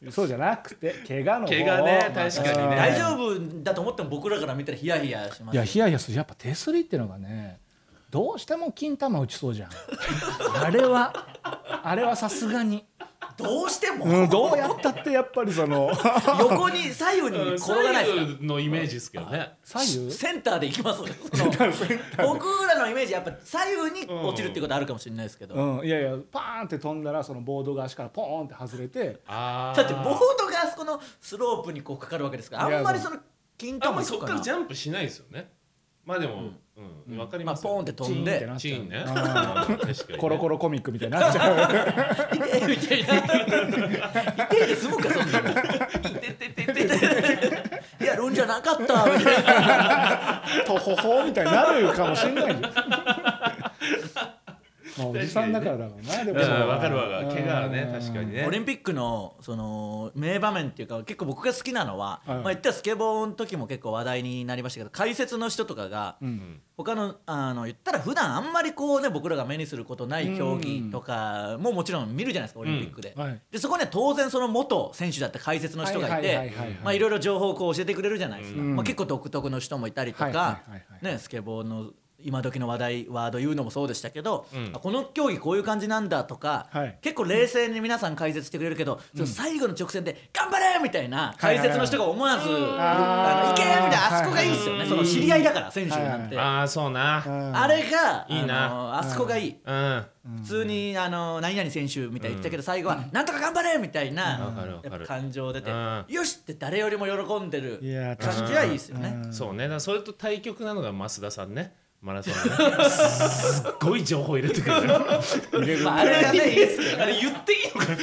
[0.10, 1.52] そうじゃなくて怪我の方。
[1.52, 2.76] 怪我ね確かにね。
[2.76, 6.16] 大丈夫だと思っても僕らから見たらヒヤヒヤしますいやヒヤヒヤする。
[6.16, 7.60] やっぱ手すりっていうのがね
[8.10, 9.70] どうしても金玉打ちそうじゃん。
[10.64, 11.12] あれは
[11.82, 12.84] あれはさすがに、
[13.42, 15.90] どうしても、うん、どうやったってやっぱりその。
[16.38, 18.22] 横に左右に転がないですか？
[18.22, 19.52] 左右のイメージですけどね。
[19.64, 20.12] 左右？
[20.12, 21.02] センターで行きます
[22.22, 23.58] 僕らのイメージやっぱ左
[23.90, 29.20] 右に落ちるっていうことあるかもしれないですけど、うん、いやいやパーンって飛んだらそのボードが足からポーンって外れて。
[29.26, 30.04] あだってボー
[30.38, 33.16] ドがあそこのスロープにこうかかるわけですからあんまりその
[33.56, 35.50] 金あん玉まりそっからジャンプしないですよね
[36.04, 36.50] まあでも、
[37.08, 37.18] うん。
[37.18, 37.70] わかりますよ。
[37.70, 39.04] まあポーンって飛んチーンってでチーンね。
[39.06, 39.14] うん。
[39.14, 40.18] 確かにね。
[40.18, 41.56] コロコロコミックみたいになっちゃう。
[42.36, 43.14] 痛いみたいな
[44.46, 48.88] 痛いで済むかそんなの痛い痛い痛い痛い痛いやるんじゃなかったみ
[49.24, 52.56] たいなとほほみたいになるかもしれないよ
[54.98, 57.28] まあおじさんだからだろうなでうんそうわかるわかる。
[57.28, 57.34] うん。
[57.34, 58.44] 怪我はね確かにね。
[58.46, 66.60] オリンピックのその名場面っていうか結構僕が好きなのは、はいまあ言ったらスケボーの時も結構話題になりましたけど解説の人とかが、うん。
[66.76, 73.12] 他のあの言ったら普段あんまりこうね僕らが目にすることない競技とかももちろん見るじゃないですかオリンピックで。
[73.16, 73.42] はい。
[73.50, 78.76] でそこには当然その元選手だった解説の人がいてはいはいまあいろいろ情報をこう教えてくれるじゃないですか、うん。
[78.76, 81.14] まあ、結構独特の人もいたりとはいかはいはいはい。
[81.14, 81.90] ねスケボーの
[82.24, 84.70] 今時の話題ワード言うのもそうでしたけど、うん。
[84.74, 86.98] あこの競技こういう感じなんだとか、はい。
[87.02, 97.22] 結構冷静に皆さん解説してくれるけど、その最後の直線で「頑張れ!」みたいな解説の人が思わず「あのいけ!」みたいなあそこがいいですよね、その知り合いだから選手なんて、ああそうな。
[97.26, 98.98] うんあれがいいな。
[98.98, 99.56] あそこがいい。
[99.64, 100.06] うん。
[100.42, 104.52] 普通にあの何々選手みたいに言ったけど最後は「なんとか頑張れ!」みたいな
[105.06, 107.80] 感情出てうん「よし!」って誰よりも喜んでる
[108.20, 109.16] 感じはいいですよね。
[109.32, 109.68] そうね。
[109.80, 112.40] それと対局なのが増田さんねマラソンね。
[112.88, 114.88] すっごい情報入れてくる。
[114.88, 114.98] よ
[115.84, 117.86] まあ、あれがねいいですけどあれ言っていいのか。
[117.92, 117.98] な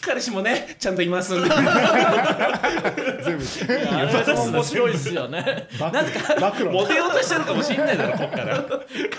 [0.00, 1.38] 彼氏もねちゃんといます。
[1.38, 3.44] んで全部
[3.90, 5.68] あれも面白いですよね。
[5.78, 8.64] なぜかモテようとしてるかもしんないだろこっから。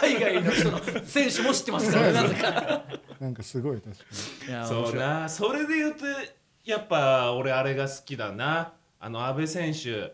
[0.02, 2.84] 海外の人の選手も知ってますからねなぜか。
[3.22, 4.04] なんかすごい確か
[4.50, 6.06] いやそうなそれで言うと
[6.66, 8.74] やっぱ俺あれが好きだな。
[9.00, 10.14] あの阿部選手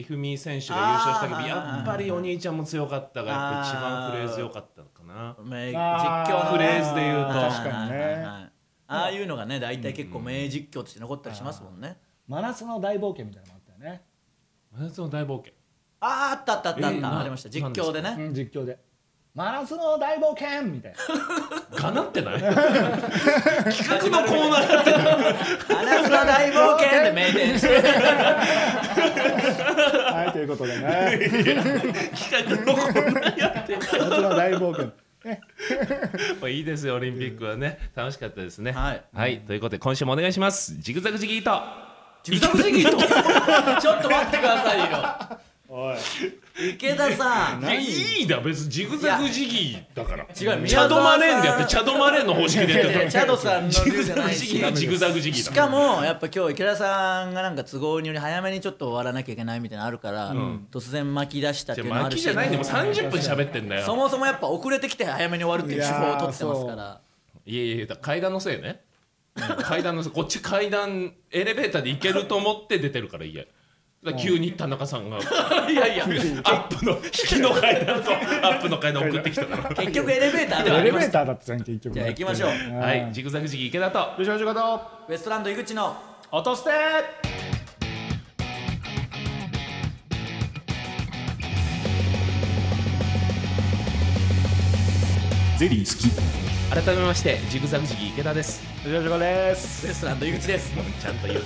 [0.00, 5.36] 一二三選手が優勝した時やっぱりお兄ちゃんも強かったがやっぱ一番フレーズ良かったのかな。
[5.44, 7.32] 名実況のフレーズで言うと。
[7.32, 8.24] 確かにね。
[8.86, 11.96] ああいうのがね大体結構名実況として残ったりしますもんね。
[12.26, 14.02] 真夏の大冒険みたいなのもあったよね。
[14.72, 15.52] 真夏の大冒険。
[16.00, 17.20] あーあったあったあったあった。
[17.20, 17.48] ありました。
[17.48, 18.16] 実況でね。
[18.18, 18.78] うん実況で
[19.34, 20.94] 真夏の大冒険みたい
[21.72, 21.76] な。
[21.82, 22.40] かなってない？
[22.40, 22.54] 企
[23.88, 24.98] 画のコーナーやってる
[25.68, 27.80] 真夏の大冒険で名店して。
[30.12, 31.18] はいということでね。
[32.16, 33.74] 企画のコーナーやって。
[33.74, 34.92] る真夏の大冒険
[35.24, 35.40] ね
[36.40, 37.90] まあいいですよオリンピックはね。
[37.96, 38.70] 楽しかったですね。
[38.70, 39.02] はい。
[39.12, 40.76] はい、ということで今週もお願いします。
[40.78, 41.60] ジグザグジギート。
[42.22, 42.98] ジグザグジギート。
[43.82, 44.86] ちょっと待ってくださいよ。
[45.68, 45.96] おい
[46.56, 47.62] 池田さん。
[47.62, 47.84] いやい
[48.22, 50.22] いだ別にジグザグジギーだから。
[50.22, 60.32] 違うチャドマレーンでやってチャドマレーンの方式でやってチャドさんのジグザグジギージグザグジギーだしかもやっぱ今日池田さんがなんか都合により早めにちょっと終わらなきゃいけないみたいなのあるから、
[60.70, 62.18] 突然巻き出したっていうのもあるし。
[62.18, 63.84] 巻きじゃないんでもう30分喋ってんだよ。
[63.84, 67.00] そもそもやっぱ遅れてきて早めに終わるっていう手法を取ってますから。
[67.46, 68.80] いやいやだから階段のせいね。
[69.58, 70.12] 階段のせい。
[70.12, 73.63] こっち階段エレベーターで行けると思って出てるから家だから
[74.12, 75.18] 急に田中さんが
[75.70, 76.04] いやいや。
[76.04, 78.14] アップの引きの階段とア
[78.58, 79.74] ップの階段送ってきたから。
[79.74, 82.50] 結局エレベーターではあエりましたレベーターだったじゃん結局じゃあ行きましょう。
[82.76, 83.98] はいジグザグジギー池田と。
[83.98, 85.96] よしよしことウエストランド井口の
[86.30, 86.70] 落として
[95.56, 96.43] ゼリー好き
[96.74, 98.64] 改めましてジグザグジギー池田です。
[98.84, 99.86] よしよしこです。
[99.86, 100.72] ウエストランド井口です。
[101.00, 101.40] ちゃんと言う。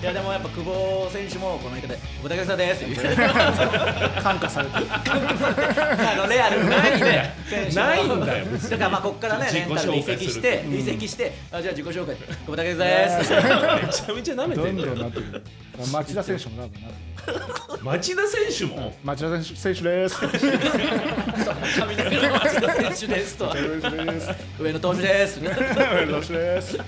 [0.00, 3.16] いやでもやっぱ久保選手もこの言い方で久保建英です。
[4.22, 4.86] 感化されてる。
[4.90, 7.34] あのレアルないね
[7.74, 8.46] ないんだよ。
[8.46, 12.14] だからまあここからねレンタルで移籍して移籍してあじゃあ自己紹介。
[12.14, 13.32] 久保建英です。
[13.32, 15.42] めちゃめちゃ舐めどんてんのどんなってくる
[15.86, 16.78] 町田選手もなるな。
[17.82, 18.94] 町田選手も？
[19.04, 23.52] 町田選手選手です髪の町田選手ですと。
[23.52, 24.30] 選手です。
[24.58, 25.40] 上野投手です。
[25.40, 25.50] 選
[26.26, 26.78] 手です。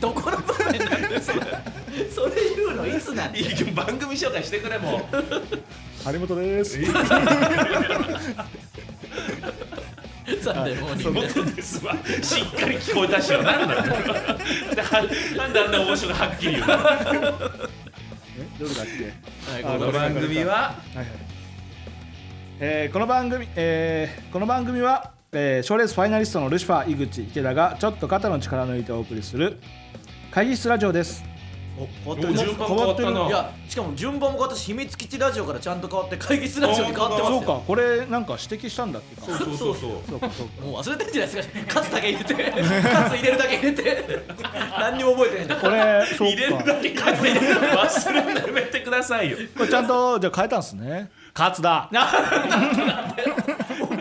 [0.00, 1.40] どこの場面なんでそれ。
[2.14, 5.16] それ言うのいつなんいいよ番組紹介してくれもう。
[6.04, 6.78] 張本です
[10.42, 16.68] サンデーモーニンそうグいうことですわしっかり聞こえたしよなんだよなんであんな面白がはっきり言うの？
[16.68, 18.86] どれだっ
[19.46, 19.52] け？
[19.52, 19.78] はい。
[19.78, 21.06] この番組ははいはい
[22.60, 29.58] えーこの番組、えーこの番組は、えー、賞レースファイナリストのルシファー井口池田がちょっと肩の力抜いてお送りする
[30.30, 31.27] 会議室ラジオです。
[31.78, 44.22] お変わってる順番変わったないやしかも順番も変わったし秘密基地ラジオからちゃんと変わって会議室ラジオに変わってますよそうかこれなんか指摘したんだっけかそうそうそうそうそうかそうかもう忘れてんじゃないですかカツだけ入れてカツ入れるだけ入れて
[44.78, 51.88] 何にも覚えてないんだこれそう入れるかだけ数入れる忘れるのやめてくださいよこれちゃんとじゃあ変えたんですね勝つだ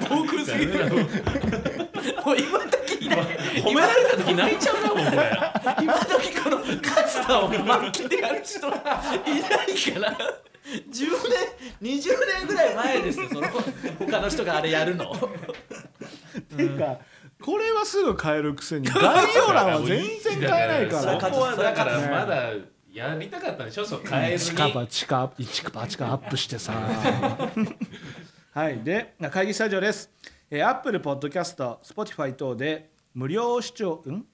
[0.09, 1.05] 暴君すぎる
[2.27, 3.19] もう今時いない。
[3.61, 5.31] 褒められた時泣いちゃうなもうこれ
[5.81, 8.89] 今時このカツダを満期でやる人いないか
[10.01, 10.17] ら。
[10.67, 11.07] 10
[11.79, 12.09] 年20
[12.39, 13.47] 年ぐらい前ですよその
[13.97, 15.09] 他の人があれやるの。
[15.11, 15.15] っ
[16.43, 16.97] ていうか
[17.41, 22.51] これはすぐ変えるくせに概要欄は全然変えないかそらこはだからねまだ
[22.91, 24.57] やりたかったんでしょそう変えずに。
[24.57, 26.73] チカパチカ一か八かアップしてさ。
[28.53, 28.79] はい。
[28.83, 30.09] で会議スタジオです、
[30.49, 34.25] えー、Apple Podcast Spotify 等で無料視聴ん？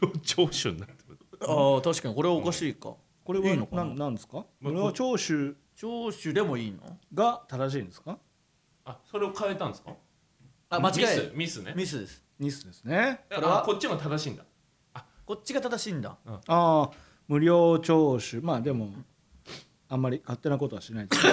[0.00, 2.94] 両聴取になってるああ確かにこれおかしいか。
[3.24, 3.84] これはいいのかな？
[3.84, 4.44] なんなんですか？
[4.60, 6.78] まあ無料聴取聴取でもいいの？
[7.12, 8.18] が正しいんですか？
[8.84, 9.92] あそれを変えたんですか？
[10.70, 11.72] あ間違ミスえミスね。
[11.76, 12.24] ミスです。
[12.38, 13.24] ニスですね。
[13.30, 13.62] ここれは？
[13.62, 14.44] こっちも正しいんだ。
[15.26, 16.18] こっちが正しいんだ。
[16.26, 16.90] ああ
[17.26, 18.42] 無料聴取。
[18.42, 18.90] まあでも
[19.94, 21.06] あんまり勝手なことはしない。
[21.06, 21.26] で す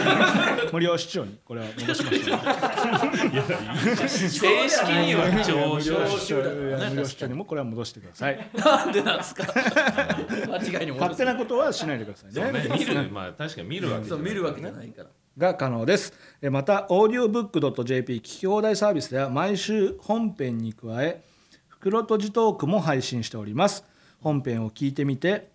[0.71, 21.23] 無料視聴にこれは戻しました正式には聴無料取視聴いや無料視聴にもこれは戻してくださいなんでなんですか間違いに戻す勝手なことはしないでくださいねね見るまあ確かに見るわけじゃないそう見るわけじゃないからが可能ですえまた audiobook.jp 聞き放題サービスでは毎週本編に加え
[21.67, 23.85] 袋とじトークも配信しております
[24.19, 25.50] 本編を聞いてみて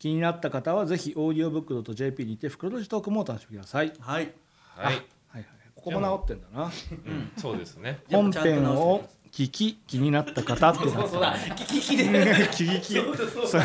[0.00, 3.92] 気になった方はぜひ audiobook.jp にて袋とじトークもお楽しみください。
[4.00, 4.32] はい。
[4.76, 4.84] はい。
[4.84, 5.44] はいはい
[5.76, 6.64] ここも直ってんだな。
[6.64, 8.00] うんそうですね。
[8.10, 10.70] 本編を聞き気になった方。
[10.70, 11.20] ってなってそう。
[11.22, 12.04] だ聞き聞きで。
[12.50, 13.60] 聞きそう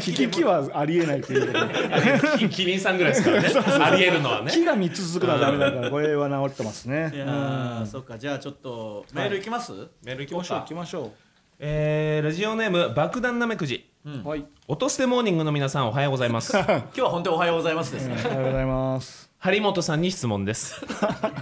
[0.00, 1.52] 聞きはありえないっていう。
[1.52, 3.48] ことでキキリンさんぐらいですからね。
[3.84, 4.50] ありえるのはね。
[4.50, 7.10] 木が3つ続くのはダメだからこれは直ってますね。
[7.14, 8.18] いやーそっか。
[8.18, 9.72] じゃあちょっとメールいきます？
[10.04, 10.58] メール行きましょう。
[10.60, 11.10] 行きましょう。
[11.58, 14.46] えーラジオネーム爆弾なめくじはい。
[14.66, 16.56] 音捨てモーニングの皆さんおはようございます。
[16.56, 18.16] 今日は本当におはようございますですね。
[18.24, 19.30] おはようございます。
[19.38, 20.80] 張本さんに質問です。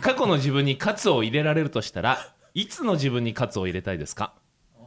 [0.01, 2.19] 過去の自分にカツを入れられるとしたら
[2.55, 4.33] いつの自分にカツを入れたいですか？
[4.77, 4.83] う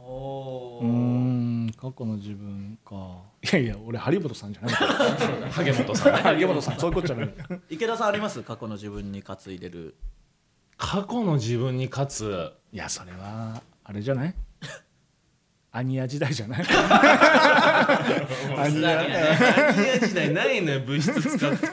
[0.84, 2.94] ーん過去の自分か。
[3.42, 4.74] いやいや俺張本さんじゃない。
[5.52, 6.20] 萩本さんね。
[6.36, 7.34] 張本さんそういうことじゃない。
[7.70, 8.42] 池田さんあります？
[8.42, 9.94] 過去の自分にカツ入れる。
[10.76, 12.52] 過去の自分にカツ？
[12.70, 14.34] いやそれはあれじゃない？
[15.74, 16.64] アニヤ時代じゃない？
[18.58, 19.04] アニヤア
[19.98, 21.66] 時代ないのよ物質使って。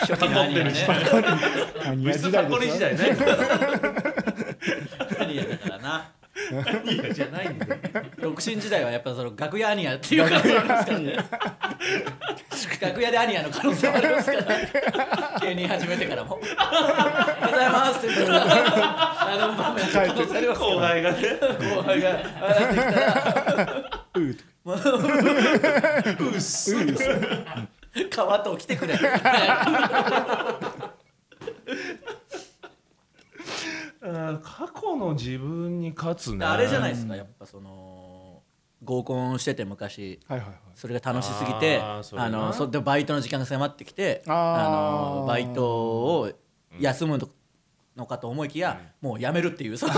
[0.00, 0.72] 初期のアニヤね
[1.84, 2.30] アニヤ物質時代でしょ？
[2.30, 3.34] タコリ時代ないのよ。
[5.18, 6.12] アニヤだからな
[6.58, 7.76] アニヤじゃないんだよ
[8.20, 11.16] 独身時代はやっぱその楽屋アニヤっていう可能性ありますからね。
[12.80, 13.26] 楽屋でア。
[13.26, 16.54] ニヤの可能性もありますから芸人始めてからも「おはよ
[17.48, 21.18] うございます」って言ったらあの場面の可能性ありますから後輩がね
[21.74, 22.08] 後輩が
[22.40, 24.36] 笑ってきたらうー
[26.32, 26.74] うっす。
[28.10, 30.90] 川と来てくれあー
[34.00, 36.44] 過去の自分に勝つね。
[36.46, 38.42] あれじゃないですかやっぱその
[38.82, 40.18] 合コンしてて昔。
[40.26, 40.58] はいはいはい。
[40.74, 46.32] それが楽しすぎてあーそのそでバイトの時間が迫ってきてあのバイトを
[46.78, 47.18] 休む
[47.96, 49.92] のかと思いきや、もう辞めるっていうその。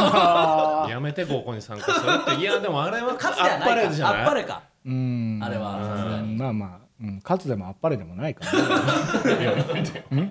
[0.88, 2.40] やめて合コンに参加するって。
[2.42, 4.20] いやでもあれはかつてはあっぱないかれじゃない？
[4.22, 4.62] あっぱれか。
[4.84, 5.44] うーん。
[5.44, 6.34] あれはさすがに。
[6.36, 8.52] まあまあ、うん、勝つでもあっぱれでもないから、
[10.10, 10.30] ね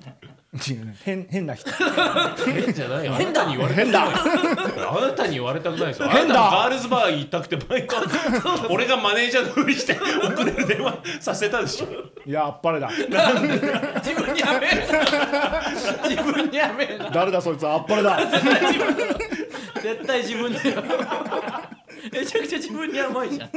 [0.53, 1.71] 変変な人。
[2.45, 3.15] 変じゃないよ。
[3.15, 4.03] あな変だたに言われたくない
[4.85, 6.09] あなたに言われたくないですよ。
[6.09, 6.33] 変だ。
[6.33, 7.95] ガールズバー行ったくてバイト。
[8.69, 11.87] 俺がマネージャーのふりして遅れる電話させたでしょ。
[12.29, 12.89] いやあっぱれだ。
[12.89, 13.07] 自
[14.13, 18.19] 分にやめえな自分にやめえな誰だそいつあっぱれだ。
[19.81, 20.57] 絶対自分に
[22.11, 23.51] めちゃくちゃ自分に甘いじゃん。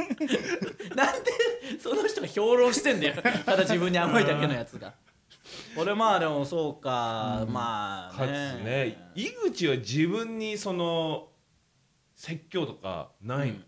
[0.95, 1.31] なんで
[1.77, 3.15] その人が評論してんだよ。
[3.45, 4.93] ただ自分に甘いだけのやつが
[5.77, 8.29] 俺まあでもそうか、まあかつ
[8.63, 11.27] ね井口は自分にその
[12.15, 13.59] 説教とかないの、い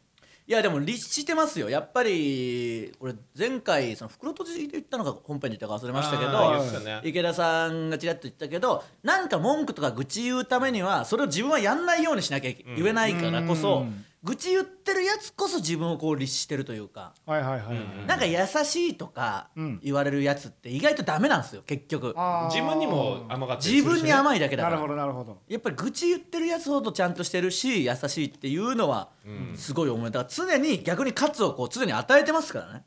[0.48, 1.70] やでも律してますよ。
[1.70, 13.86] やっぱり俺前回その袋とじで言ったのか本編で言ったか忘れましたけど池田さんがちらっと言ったけどなんか文句とか愚痴言うためにはそれを自分はやんないようにしなきゃ言えないからこそ、
[14.28, 19.80] 愚痴言ってるやつこそ自分をこう律してるというか、はいはいはい、なんか優しいとかうん。
[19.82, 22.14] 言われるやつって意外とダメなんですよ結局。
[22.50, 24.76] 自分にも甘がってる自分に甘いだけだから。
[24.76, 25.42] なるほどなるほど。
[25.48, 29.10] やっぱり愚痴言ってるやつほどちゃんとしてるし優しいっていうのは
[29.56, 30.24] すごい思いだ。
[30.24, 32.84] から常に逆に喝をこう常に与えてますからね。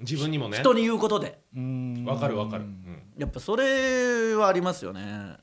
[0.00, 0.58] 自分にもね。
[0.58, 1.38] 人に言うことで。
[1.54, 2.04] うーん。
[2.04, 3.02] わかるわかる、うん。
[3.18, 5.36] やっぱそれはありますよね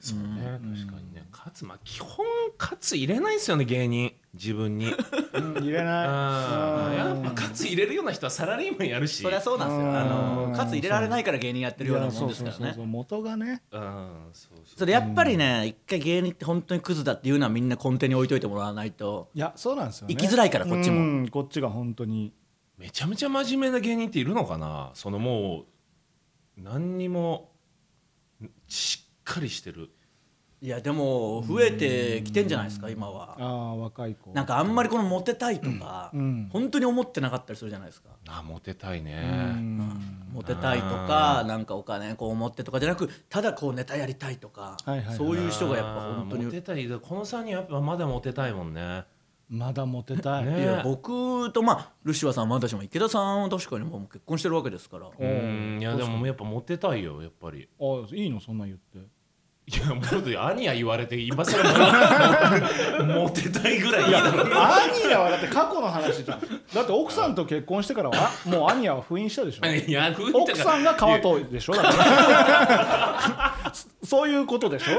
[0.00, 0.24] そうね。
[0.42, 1.26] 確かにね。
[1.32, 2.26] 勝つまあ基本
[2.58, 4.12] 勝つ入れないですよね芸人。
[4.34, 4.86] 自分に。
[4.86, 6.96] うん入れない。
[6.96, 7.20] やうん。
[7.20, 9.22] っぱ勝つ入れるような人はサラリーマンやるし。
[9.22, 9.84] そりゃそうなんですよ。
[9.86, 9.96] うん。
[9.96, 12.34] あの喝入れられないから芸人やってるようなもんですからね。
[12.34, 12.74] いやそうそうそう。
[12.74, 13.62] そう元がね。
[13.72, 13.80] うん
[14.32, 19.30] そうそうそれやっぱりね一回芸人って本当にクズだっていうのはみんな根底に置いといてもらわないと。
[19.34, 20.14] いやそうなんですよね。
[20.14, 20.96] 生きづらいからこっちも。
[20.96, 22.32] うんこっちが本当に。
[22.78, 24.90] めちゃめちゃ真面目な芸人っているのかな？
[24.94, 25.66] そのも
[26.58, 27.50] う何にも
[28.68, 29.90] しっかりしてる。
[30.62, 33.34] いやでも増えてきてんじゃないですか今は。
[33.38, 34.30] ああ若い子。
[34.32, 36.50] なんかあんまりこのモテたいとかうん。
[36.52, 38.10] 本当に思ってなかったりするじゃないですか。
[38.28, 39.90] あモテたいね、うん。
[40.34, 45.16] モテたいとかなんかお金こう持ってとかじゃなくただこうネタやりたいとかはいはいはい。
[45.16, 46.44] そういう人がやっぱ本当に。
[46.44, 46.86] モテたい。
[46.86, 49.04] この3人やっぱまだモテたいもんね。
[49.48, 50.62] まだモテたい、ね。
[50.62, 55.06] いや僕とまあルシファーさんも私も池田さんは確かにもう結婚してるわけですから。
[55.06, 55.80] うーん。
[55.80, 57.66] いやでもやっぱモテたいよやっぱり。
[57.80, 58.40] あいいの？
[58.40, 58.98] そんなん言って
[59.72, 66.40] いやもう兄や言われて今更もモテたいぐらいいいだろアニヤはだって過去の話じゃん
[66.74, 69.66] だって奥さんと結婚してからはもうアニヤは封印したでしょ。
[69.66, 71.74] いや奥さんが川とでしょ。
[71.74, 73.72] だから。
[74.02, 74.92] そういうことでしょ。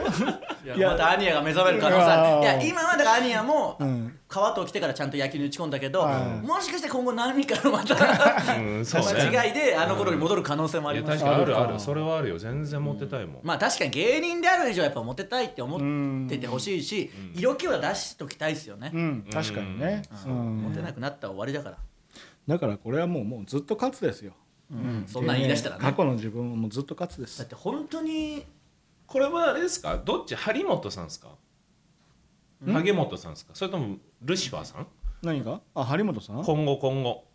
[0.75, 6.47] いやまたアニヤが目覚める可能性いいやや今はだからアニヤもん川と来てからちゃんと野球に打ち込んだけどはい。
[6.47, 9.23] もしかして今後何かのまたうん そうね。
[9.29, 11.19] 間違いであの頃に戻る可能性もあります。
[11.19, 11.79] 確かにあるあある。
[11.79, 12.37] それはあるよ。
[12.37, 13.41] 全然モテたいもん。
[13.43, 15.77] まあ確かに芸人である以上やっぱモテたいって思
[16.25, 18.91] っててほしいし色気は出しときたいですよね。
[18.93, 19.25] うん。
[19.31, 20.57] 確かにね、うん。
[20.63, 21.77] モテなくなったら終わりだから。
[22.47, 24.31] だからこれはもうもうずっと勝つですよ、
[24.71, 25.03] うん。
[25.07, 25.81] そんなん言い出したらね。
[25.81, 27.37] 過去の自分はもうずっと勝つです。
[27.39, 28.45] だって本当に
[29.05, 29.97] これはあれですか？
[30.03, 30.35] どっち？
[30.35, 31.27] 張本さんですか？
[32.65, 33.51] 萩本さんですか？
[33.55, 34.87] それともルシファーさん？
[35.23, 35.61] 何が？
[35.75, 36.43] あ張本さん？
[36.43, 37.25] 今後今後。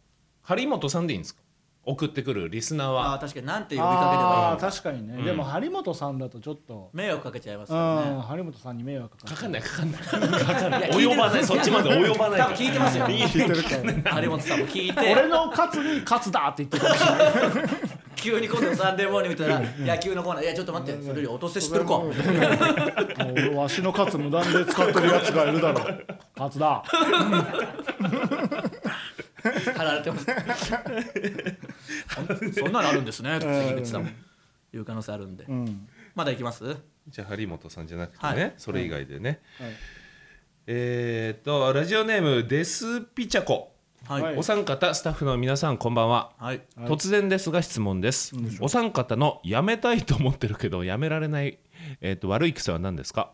[0.42, 1.40] 張本さんでいいんですか？
[1.88, 3.06] 送ってくるリスナーは。
[3.10, 3.46] ああ確かに。
[3.46, 5.24] なんて呼びかければいいああのか確かにね、うん。
[5.24, 10.00] でも張本さんだとちょっと、迷惑かけちゃいますうよん、ね張本さんに迷惑かかかかんないかかんない。
[10.00, 11.44] いや及ばない。
[11.44, 13.08] そっちまで及ばない 多分聞いてますよ。
[13.08, 15.00] いい聞いてるから張本さんも聞いて。
[15.12, 21.90] 俺の勝つに勝つだって言ってるかもしれない急に今度のサンデーモーニング見たら野球のコーナーいやちょっと待ってそれより落とせ知ってるか。
[21.98, 26.04] もうわしの勝つ無断で使ってるやつがいるだろう。
[26.36, 26.82] 勝つだ。
[29.76, 30.26] 貼られてます。
[32.58, 33.38] そんなのあるんですね。
[33.38, 34.10] とか関口さんも。
[34.74, 35.44] いう可能性あるんで。
[35.44, 35.88] うん。
[36.14, 36.76] まだいきます？
[37.08, 38.54] じゃあ張本さんじゃなくてね、はい。
[38.56, 39.70] それ以外でね、はい。
[40.66, 43.75] えーっとラジオネームデスピチャコ
[44.08, 44.22] はい。
[44.22, 44.36] はい。
[44.36, 46.32] お三方スタッフの皆さんこんばんは。
[46.38, 46.62] はい。
[46.76, 51.58] はい突然ですが質問です、お三方のやめたいと思ってるけどやめられない、
[52.00, 53.32] えーっと悪い癖は何ですか？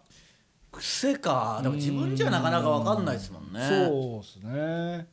[0.72, 1.60] 癖か。
[1.62, 3.60] でも自分じゃなかなか分かんないですもんね。
[3.68, 5.06] そうですね。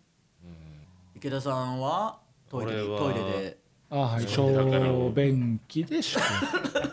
[1.16, 2.18] 池田さんは？
[2.49, 3.57] トイレトイレで？
[3.91, 4.26] あはい。
[4.26, 6.20] 小便器でしょ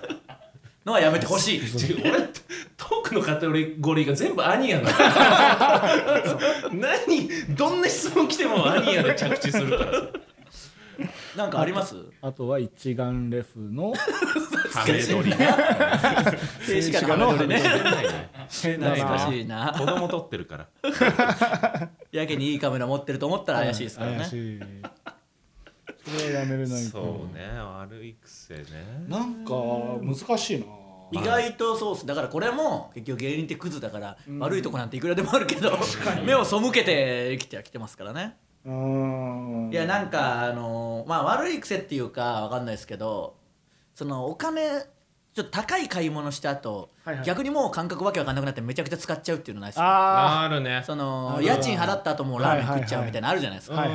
[0.85, 1.61] のはやめてほしい。
[1.79, 2.29] ち 俺
[2.89, 4.97] トークのカテゴリーが全部アニヤなの。
[6.79, 10.07] 何どんな質問来てもアニヤで着地するからさ。
[11.37, 11.97] なんかあります？
[12.23, 13.93] あとは一眼レフの
[14.73, 15.37] ハメ撮りね
[16.63, 17.59] 静止画のハメ撮りね。
[18.49, 20.69] 懐かなしいな子供撮ってるから。
[22.13, 24.17] やけにいいカメラ持ってると思ったら怪しいですからね。
[24.19, 24.61] 怪しい。
[26.05, 27.45] それはやめれないそうね。
[27.59, 28.63] 悪い癖ね。
[29.09, 29.53] なんか
[30.01, 30.67] 難しいな
[31.13, 32.07] 意外とそうっす。
[32.07, 35.73] だからこれも結局芸人ってクズだから、悪いとこなんていくらでもあるけど
[36.25, 38.37] 目を背けて生きてはきてますからね。
[38.65, 39.71] うーん。
[39.73, 43.37] いやなんかあのまあ悪い癖っていうかわかんないですけど
[43.95, 44.81] そのお金
[45.35, 47.25] ちょっと高い買い物した後、はいはい。
[47.27, 49.85] 逆にもう感覚わけわかんなくなってめちゃくちゃ使っちゃうっていうのないですか？
[49.85, 50.83] ああるね。
[50.85, 53.89] その家賃払った後もうラーメン食っちゃうみたいなのあるじゃないですか、はい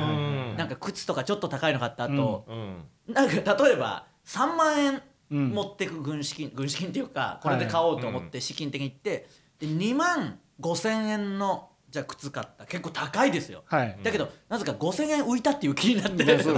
[0.54, 2.84] いなんか靴とかちょっと高いの買った後、うん。
[3.12, 3.34] なんか
[3.64, 5.02] 例えば3万円うん
[5.32, 9.28] 持ってく軍資金、軍資金っていうかこれで買おうと思って資金的に行って、
[9.58, 12.64] で2万5千円のじゃあ靴買った。
[12.64, 13.98] 結構高いですよ、はい。
[14.02, 16.52] だけどなぜか5千円浮いたっていう気になって、そ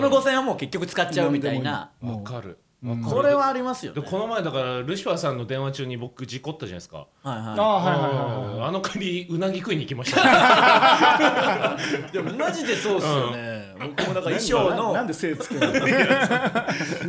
[0.00, 1.92] の5千円はもう結局使っちゃうみたいな。
[2.02, 2.58] わかる。
[2.82, 3.02] うん。
[3.02, 4.00] これはありますよね。
[4.00, 6.96] でこの前だからルシファーさんの電話中に僕事故ったじゃないですか。
[6.96, 8.68] はいあははいはいはいはい。
[8.68, 11.76] あの帰りうなぎ食いに行きました。
[12.08, 15.60] いでもマジでそうっすよね、僕もだから衣装のなんで精つける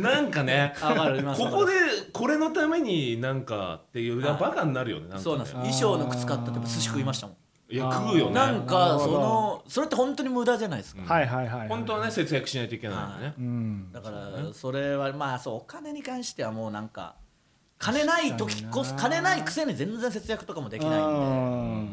[0.00, 1.72] なんかねあわかりますここで
[2.12, 5.22] これのためになんかっていうはいバカになるよねなんかね。
[5.22, 5.58] そうなんですよ。
[5.58, 7.36] 衣装の靴買ったって寿司食いましたもん。
[7.68, 8.34] いや食うよね。
[8.34, 11.68] なんかそのそれって本当に無駄じゃないですか、はいはいはいはい。
[11.68, 13.34] 本当はね節約しないといけないのね。
[13.38, 13.92] うん。
[13.92, 17.14] だからそれはまあそうお金に関してはもうなんか
[17.78, 21.02] 金ない時こそ金ないくせに全然節約とかもできないんで。
[21.02, 21.88] うん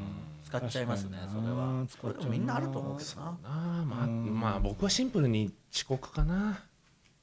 [0.50, 1.86] 使っちゃいますねそれは。
[2.02, 2.20] これ使っちゃうな。
[2.20, 3.26] でもみんなあると思うけどな。
[3.26, 6.64] なあまあまあ僕はシンプルに遅刻かな。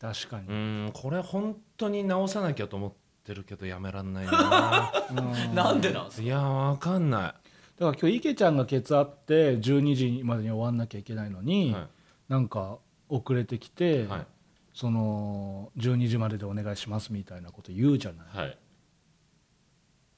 [0.01, 0.47] 確かに。
[0.49, 2.93] うんこれ本当に直さなきゃと思っ
[3.25, 4.93] てるけどやめらんないな。
[5.11, 5.15] う
[5.53, 6.23] んなんでなんですか？
[6.23, 11.89] いやわかんなだから今日池ちゃんがケツあって12時までに終わんなきゃいけないのいに、はい。
[12.29, 14.27] なんか遅れてきて、はい。
[14.73, 18.27] その12時まででお願いしますみたいなこと言うじゃない。
[18.37, 18.59] はい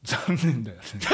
[0.05, 0.83] 残念だよね。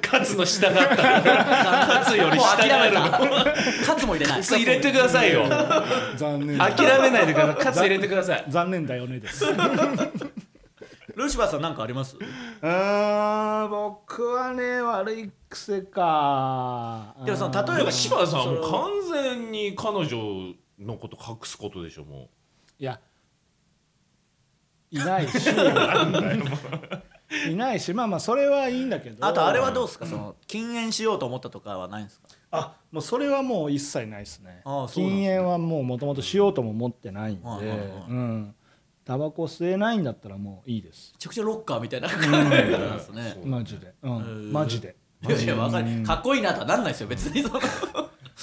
[0.00, 1.98] カツの下があった。
[2.00, 3.52] カツよりもう下がある諦めた
[3.86, 5.46] カツも入れないカツ入れてくださいよ。
[6.16, 6.56] 残念。
[6.58, 7.56] だ諦めないでください。
[7.64, 8.44] カツ入れてください。
[8.48, 9.44] 残念だよねです。
[11.14, 12.16] ルシファーさんなんかあります？
[12.62, 17.14] あー僕はね悪い癖か。
[17.24, 18.50] でもその例えばでも柴田さん完
[19.12, 22.30] 全に彼女のこと隠すことでしょも
[22.80, 22.98] いや
[24.94, 25.50] いないし。
[27.50, 29.26] いないしまあまあそれはいいんだけど。
[29.26, 30.06] あとあれはどうですか？
[30.06, 32.28] その禁煙しようと思ったとかはないんですか？
[32.52, 34.62] あもうそれはもう一切ないですね。
[34.64, 35.24] ああそうなんですね。
[35.24, 37.46] 禁煙はもうもともとしようとも思ってないんで。
[37.46, 38.54] はいはいはいうん。
[39.04, 41.10] タバコ吸えないんだったらもういいです。
[41.14, 42.22] めちゃくちゃロッカーみたいな考え
[42.70, 43.36] 方なんですね。
[43.44, 43.94] マジで。
[44.02, 44.52] うへんー。
[44.52, 44.96] マジで。
[45.26, 46.02] いやいやわかる。
[46.04, 47.60] かっこいいなとはなんないですよ別にその。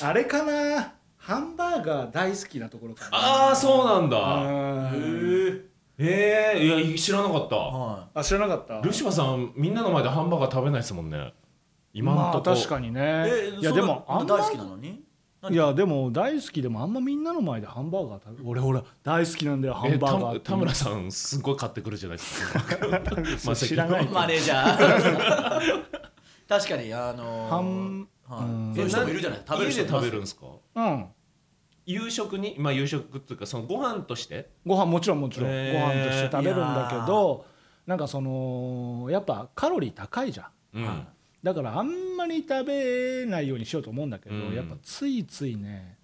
[0.03, 0.93] あれかな？
[1.17, 3.17] ハンバーガー大好きなところかな。
[3.17, 4.17] ああそうなんだ。
[4.17, 5.65] うん。
[5.65, 7.55] ええいや知らなかった。
[7.55, 8.81] はあ知らなかった。
[8.81, 11.33] ルシファーさんみんなの前でハンバーガー食べないですもんね。
[11.93, 12.55] 今まあんとこ。
[12.55, 13.25] 確かにね。
[13.57, 15.03] いいやでもあんま大好きなのに？
[15.49, 22.77] いやでも大好きでもあんまみんなの前でハンバーガー食べ俺ほら大好きなんだよハンえバーガー田村さんすごい買ってくるじゃないですか。
[23.45, 25.83] まあ知らないマネージャー。
[26.47, 28.45] 確かにあのーハンはい。
[28.45, 28.73] うん。
[28.75, 29.41] そういう人もいるじゃない？
[29.47, 30.45] 食べる人家で食べるんんですか？
[30.75, 31.05] うん
[31.85, 34.49] 夕食にまあ夕食っていうかそのご飯として？
[34.65, 35.49] ご飯もちろんもちろん。
[35.49, 36.03] ごへー。
[36.03, 37.45] 飯として食べるんだけど
[37.87, 40.79] なんかそのやっぱカロリー高いじゃん。
[40.79, 41.05] うん、は
[41.43, 44.55] だからあんまり食べないようにしようと思うんだけど、うん。
[44.55, 45.97] やっぱついついね。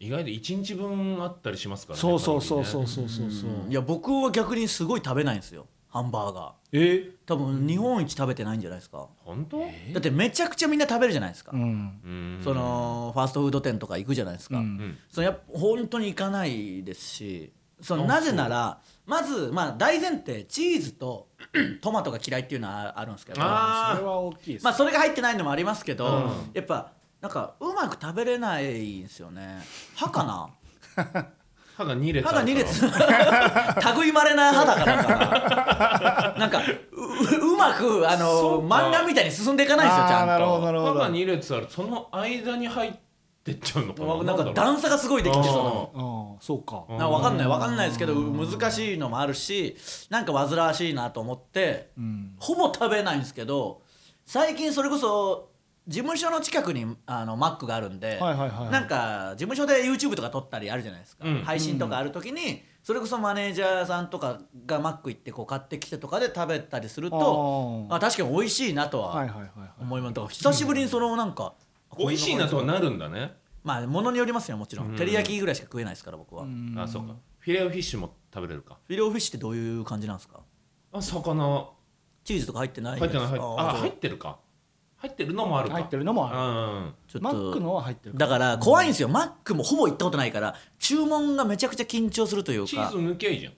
[0.00, 3.50] 意外と1日分あったりしますからねそうそうそうそうそうそうそう。
[3.70, 6.52] いや僕は逆にすごい食べないんですよハンバーガー。
[6.72, 7.10] え？
[7.24, 9.06] 多分日本一食べてないんじゃないですか。
[9.18, 9.60] 本当？
[9.60, 9.64] だ
[9.98, 11.60] ってめちゃくちゃみんな食べるじゃないですか、うん。
[11.60, 12.40] うん。
[12.42, 14.98] そのファーストフード店とか行くじゃないですか、うん。
[15.08, 21.28] そのやっぱ本当に行かないですしそのなぜならまずまあ大前提チーズと
[21.80, 23.40] トマトが嫌いっていうのはあるんですけど。
[23.40, 26.50] あそれは大きいですまあそれが入ってないのもありますけど、うん。
[26.54, 26.90] やっぱ
[27.20, 29.60] なんかうまく食べれないんですよね。
[29.94, 31.24] 歯かな？
[31.76, 33.74] 歯が2列歯があるから。
[33.74, 33.94] 2列。
[34.00, 36.34] 類いまれな歯だからか。
[36.36, 36.60] ななんか
[36.92, 40.32] ううまくあの漫画みたいに進んでいかないんですよちゃんと。
[40.32, 40.92] あーなるほどなるほど。
[40.94, 42.92] 歯が2列あるその間に入っ
[43.44, 44.22] てっちゃうのかな。
[44.36, 45.90] なんか段差がすごいできてその。
[45.94, 46.84] ああそうか。
[46.90, 49.76] なんか分かんない分かんないですけど難しいのもあるし
[50.10, 52.34] なんか煩わしいなと思ってうん。
[52.38, 53.80] ほぼ食べないんですけど
[54.26, 55.50] 最近それこそ
[55.86, 61.42] 事務所の近くにあのマックがあるんで、はいはいはいなんか事務所で YouTube とか撮ったりあるじゃないですか、うん。
[61.42, 69.70] 配信とかある時にそれこそマネージャーさんとかがマック行ってこう買ってきてとかで食べたりするとああ確かに美味しいなとははいはいはいはい。
[69.80, 70.14] 思います。
[70.14, 71.54] だから久しぶりにそのなんか、
[71.98, 73.34] 美味しいなとはなるんだね。
[73.62, 74.96] まあ物によりますよもちろん、うん。
[74.96, 76.78] 照り焼きぐらいしか食えないですから僕は、フうん。
[76.78, 77.14] あそうか。
[77.38, 78.78] フィレオフィッシュも食べれるか。
[78.88, 80.40] ィレオフィッシュってどういう感じなんですか？
[80.92, 81.68] あ魚。
[82.24, 84.38] チーズとか入ってない入ってない入ってあ入ってるか
[85.04, 85.74] 入ってるのもあるか。
[85.74, 86.38] 入ってるのもある。
[86.38, 86.40] う
[86.88, 86.94] ん。
[87.06, 87.22] ちょっと。
[87.22, 92.68] マックのは入ってるだから怖いんですよ、マックもほぼ行ったことないから注文がめちゃくちゃ緊張するというか。
[92.68, 93.52] チーズ抜けいいじゃん。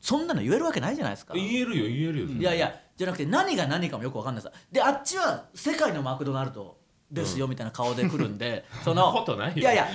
[0.00, 1.34] そんなの言えるわけないじゃないですか。
[1.34, 2.26] 言えるよ言えるよ。
[2.28, 6.76] いやいやじゃなくて何が何かもよくわかんないさであっちは世界のマクドナルド
[7.10, 9.64] ですよみたいな顔で来るんで、 そのそんなことないよ。
[9.64, 9.88] やいや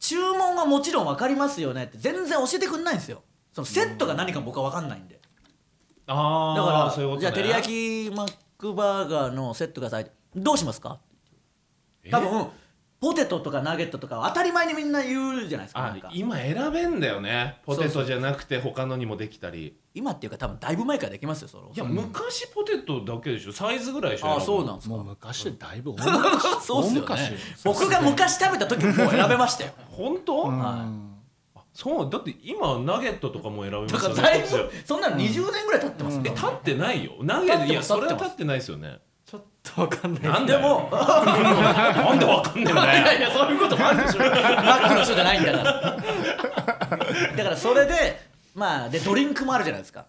[0.00, 3.22] 注文はもちろん分かりますよねって全然教えてくんないんですよ。
[3.52, 5.20] そのセットが何か僕は分かんないんで。
[6.06, 7.20] あだからあそういうことね。
[7.20, 10.98] じゃあ照り焼きマックバーガーのセットくださいどうしますか？
[12.04, 12.10] え？
[12.10, 12.46] 多分
[13.00, 17.58] ポテトとかナゲットとかは当たり前にみんな言うじゃないですか今選べんだよね。
[17.66, 19.76] ポテトじゃなくて他のにもできたり。
[19.92, 23.52] 今っていうか多分だいぶ前からできますよそのいや昔ポテトだけでしょ？
[23.52, 24.94] サイズぐらいでしょあそうなんですか？
[24.94, 26.06] もう昔でだいぶ大
[26.62, 29.72] そうっすよ昔ね僕が昔食べた時も選べましたよ。
[29.90, 31.08] 本当、うん。
[31.74, 32.18] そうだ。
[32.18, 36.22] って今ナゲットとかも選びまだしたねからだいぶこっちはそんなの20年ぐらい経ってますよ。
[36.24, 37.12] え立ってないよ。
[37.22, 38.98] ナゲットいやそれは立ってないですよね
[39.62, 40.22] とわかんない。
[40.22, 40.80] なんででも。
[40.80, 42.86] も なんでわかんねえんいだよ。
[43.06, 44.18] やいやそういうこともあるでしょ。
[44.18, 45.96] マックの人じゃないんだから。
[47.36, 48.20] だからそれで
[48.54, 50.04] まあでドリンクもあるじゃないですか。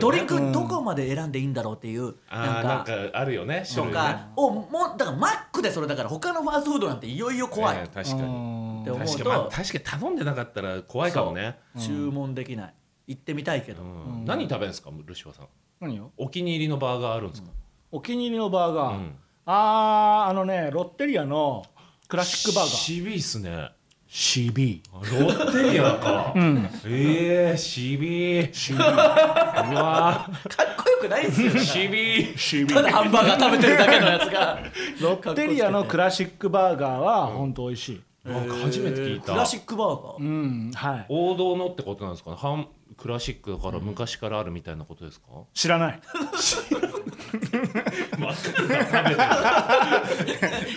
[0.00, 7.78] ドリンクどこまで選んでいいんだろうっていうあなんかかあるよねとかをもうだからマックでそれだから他のファーストフードなんていよいよ怖い。
[7.78, 8.82] えー確かに。
[8.82, 11.58] って思う確かに、まあ、と確かに頼んでなかったら怖いかもね。
[11.76, 12.74] 注文できない。
[13.08, 13.82] 行ってみたいけど。
[13.82, 14.24] うん。
[14.24, 15.46] 何食べるんですかルシファーさん。
[15.80, 17.48] 何よお気に入りのバーガーあるんですか、
[17.90, 19.14] お気に入りのバーガー、うん。
[19.46, 21.64] あーあのねロッテリアの
[22.06, 22.74] クラシックバーガー。
[22.74, 23.70] しびいっすね。
[24.10, 26.68] CB ロッテリアか、うん。
[26.86, 34.58] ええー、しびい CB うわかっこよくないですよーしびい CB ただハンバーガー食べてるだけのやつが。
[35.02, 38.00] ロッテリアのクラシックバーガーは本当美味しい。
[38.24, 39.32] なんか初めて聞いた。
[39.32, 40.16] クラシックバーガー。
[40.18, 41.06] うんはい。
[41.10, 42.36] 王道のってことなんですかね。
[42.38, 42.66] 半
[42.98, 46.00] クラシックだから昔からあるみたいなことですか、知らない。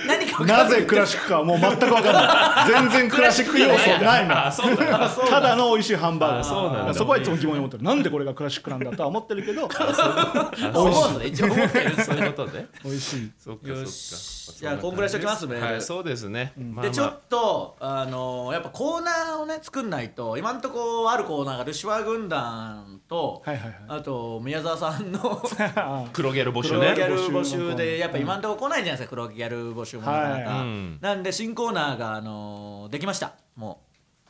[0.07, 2.72] 何か分かんなぜクラシックかはもう全く分かんない。
[2.72, 7.84] 全然クラシック要素ないもんあそうだただの美味しいハンバーガーあそうなんだそこはいつも疑問に思ってる。
[7.84, 9.67] なんでこれがクラシックなんだとは思ってるけど。
[9.72, 11.19] そう。
[11.19, 12.28] ですね一応思ってるそうい。
[12.28, 13.32] うことね美味しい。
[13.39, 14.59] そっかそっか。
[14.59, 16.86] じゃあこんぐらいしときますメールはいそうですね、まあまあ。
[16.86, 23.78] でちょっとあのーやっぱコーナーをね作んないと今んとこあるコーナーがルシファー軍団と、はいはいはい。
[23.88, 25.41] あと宮沢さんの
[25.76, 26.80] あ黒ギャル募集ね。
[26.80, 30.97] 黒ギャル募集でやっぱ今んとこ来ないじゃないですか黒ギャル募集もなかなか、はいうん。
[31.01, 33.34] なんで新コーナーが、あのーできました。
[33.55, 33.82] も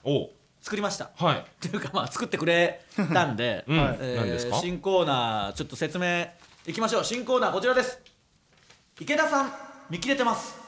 [0.03, 0.25] お。
[0.25, 0.29] う
[0.61, 1.09] 作りました。
[1.15, 1.37] はい。
[1.37, 2.81] っていうかまあ作ってくれ
[3.13, 3.77] たんで、うん。
[3.77, 4.57] はいえー何ですか？
[4.57, 6.27] 新コーナーちょっと説明
[6.67, 7.03] いきましょう。
[7.03, 7.99] 新コーナーこちらです。
[8.99, 9.51] 池田さん
[9.89, 10.60] 見切れてます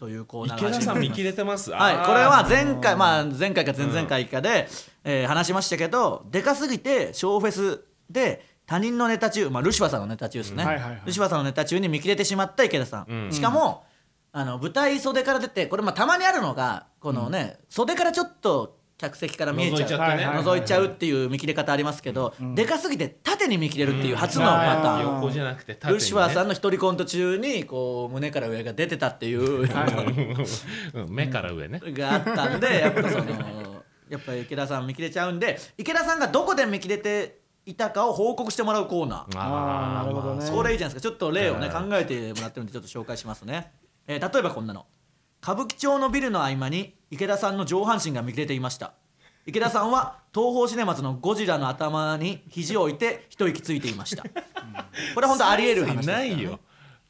[0.00, 1.70] というコーナーが池田さん見切れてます？
[1.70, 4.66] はい、これは前回、まあ、前回か前々回かで、
[5.04, 11.02] えー話しましたけどでかすぎてショーフェスで他人のネタ中、まあ、ルシファーさんのネタ中ですね、はいはいはい。
[11.04, 13.30] ルシファーさんのネタ中に見切れてしまった池田さん、うん。
[13.30, 13.84] しかも
[14.32, 19.80] あの舞台袖から出てこれまあたまにあるのがこのね、袖からちょっと客席から見えちゃう。
[19.80, 25.14] 覗いちゃってね、覗いちゃうっていう見切れ方ありますけど、でかすぎて縦に見切れるっていう初のパターン、うん。
[25.16, 31.14] 横じゃなくてルシファーさんの一人コント中にこう胸から上が出てたっていう、うん。
[31.14, 33.24] 目から上ね、があったんでやっぱその
[34.10, 40.50] やっぱ池田さん見切れちゃうんで池田さんがどこで見切れていたかを報告してもらうコーナー、あーなるほどね。
[40.50, 41.10] これいいじゃないですか。
[41.10, 41.84] ちょっと例をねはい。
[41.88, 43.72] 考えてもらってるんでちょっと紹介しますね、
[44.06, 44.84] えー例えばこんなの
[45.42, 48.92] 歌舞伎町のビルの合間に池田さんの上半身が見切れていました。
[49.46, 54.22] 池田さんは東宝シネマズのゴジラの頭に肘を置いて一息ついていました。
[55.14, 56.60] これは本当ありえる話ですかないよ。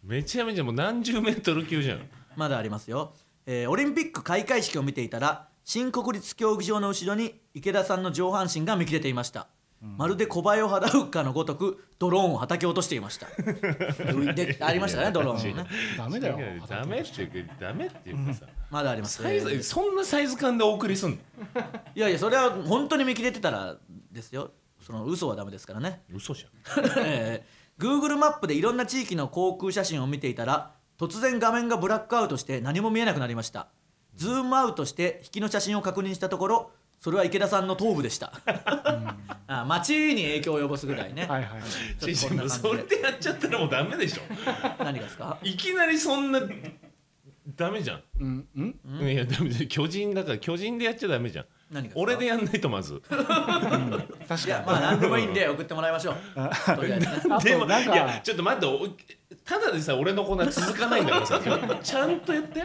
[0.05, 2.09] めちゃめちゃもう何十メートル級じゃん。
[2.37, 3.13] まだありますよ、
[3.47, 9.49] えーオリンピック開会式を見ていたら新国立競技場の後ろに池田さんの上半身が見切れていました、
[9.81, 13.27] まるで小林を払うかのごとくドローンを叩き落としていました。
[14.35, 15.67] でありましたねドローンもね。
[15.97, 18.47] ダメだよダメっていうかダメっていうかさ。
[18.71, 19.23] まだあります。
[19.23, 21.17] サイズそんなサイズ感でお送りすんの？
[21.95, 23.77] いやいやそれは本当に見切れてたら
[24.13, 24.51] ですよ。
[24.81, 26.03] その嘘はダメですからね。
[26.13, 26.85] 嘘じゃん。
[27.05, 33.69] えー Google マップでいろんな地域の航空写真を見ていたら突然画面がブラックアウトして何も見えなくなりました。
[34.17, 36.71] ズームアウトして引きの写真を確認したところ
[37.01, 38.31] それは池田さんの頭部でした。
[39.47, 41.61] あ街に影響を及ぼすぐらいね、はいはい
[41.99, 43.01] ちょっとこんなそれで。
[43.01, 44.23] やっちゃったらもうダメでしょ。
[44.85, 45.39] 何がですか？
[45.43, 46.41] いきなりそんな
[47.57, 48.61] ダメじゃん、うんう
[49.05, 49.09] ん？
[49.11, 51.47] いやダメだ巨人だから巨人でやっちゃダメじゃん。
[51.95, 53.01] 俺でやんないとまず。
[53.09, 56.15] 確いやかまあ何でもいいんで送ってもらいましょう。
[57.43, 58.87] でもとなんいやかちょっと待ってお
[59.45, 61.41] ただでさ俺のコーナー続かないんだからさ
[61.83, 62.59] ちゃんと言って。
[62.59, 62.63] い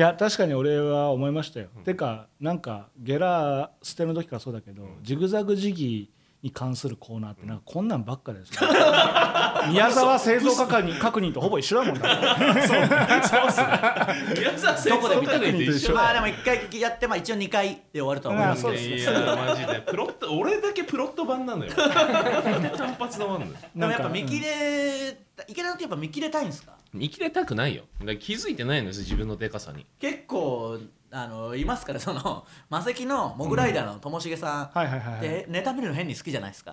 [0.00, 8.60] や確かに俺は思いましたよ、てかなんかゲラ捨ての時からそうだけど、ジグザグジギーに関するコーナーってなんかこんなんばっかですよ。
[9.68, 12.36] 宮沢製造確認確認とほぼ一緒だもんだ
[12.66, 13.46] そう。
[13.46, 14.34] っすね。
[14.38, 18.74] 宮沢先どこで見た生と一緒まあでも1回やってまあ一応2回で終わるとは思いますけど。
[18.74, 19.80] いやマジで。
[19.86, 21.72] プロット俺だけプロット版なのよ。
[21.76, 23.52] 単発のもんだよ。
[23.76, 26.72] でもやっぱ見切れ池田さんってやっぱ見切れたいんですか？
[26.92, 27.84] 見切れたくないよ。
[28.00, 29.86] だから気づいてないんです自分のでかさに。
[30.00, 30.78] 結構
[31.12, 35.20] あのいますからその 魔石のモグライダーのともしげさん、はいはいはいはい。
[35.20, 36.72] でネタ見るの変に好きじゃないですか、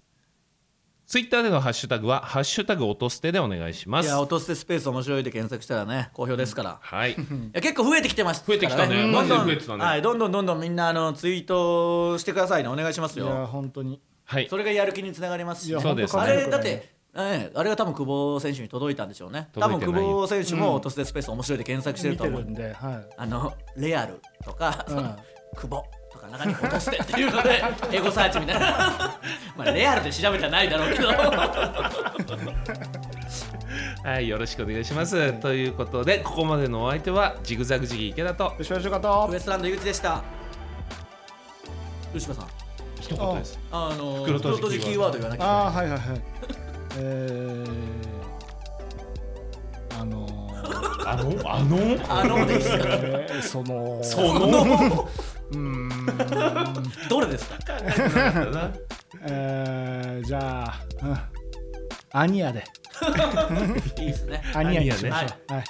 [1.14, 4.06] ツイッターでのハッシュタグは、ハッシュタグ音捨てでお願いします。
[4.06, 7.16] いや落としてスペース面白いで検索したらね好評ですから、いはい。
[7.54, 8.86] や結構増えてきてますから増えてきた。
[8.88, 9.38] ねどんどん。
[9.38, 12.68] マジで増えてたねはい、どんどんどんどんみんなあのツイートしてくださいね。
[12.68, 14.00] お願いしますいやよ本当に。
[14.24, 14.48] はい。
[14.50, 14.56] そ。
[14.56, 19.50] れがやる気につながりますしいやそうですあ本当れだってええあれが多分久保選手に届いたんでしょうね。
[19.52, 20.16] 多分久届いてないよ。
[20.16, 22.42] 保選手も落としてスペース面白いで検索してる見てと思う。
[22.42, 25.16] んるで、はい、あのレアルとか、そのうん
[25.54, 25.84] 久保。
[25.84, 27.62] とか中に落としてっていうので
[27.92, 28.68] エゴサーチみたいな。
[29.56, 31.08] まあレアルで調べてはないだろうけど。
[34.04, 35.32] はい、よろしくお願いします。
[35.34, 40.22] ということで、ここまでのお相手は、ジグザグジギー池田と、よしよしよかったウエストランド井口でした。
[42.12, 42.48] 吉川さん。
[43.00, 43.58] 一言です。
[43.72, 46.20] あの袋閉じ袋閉じキーワード言わなきゃああはいはいはい。
[46.98, 50.34] えー、あのー
[51.06, 51.76] あの、あの、
[52.08, 52.84] あのですか？
[52.86, 55.08] えーそのその、
[55.54, 57.08] うーん。
[57.08, 57.58] どれですか？
[59.26, 61.18] えー、じゃあ、うん、
[62.12, 62.64] アニヤで。
[63.98, 64.42] いいですね。
[64.54, 65.30] アニヤにしましょう。
[65.30, 65.64] アニヤはい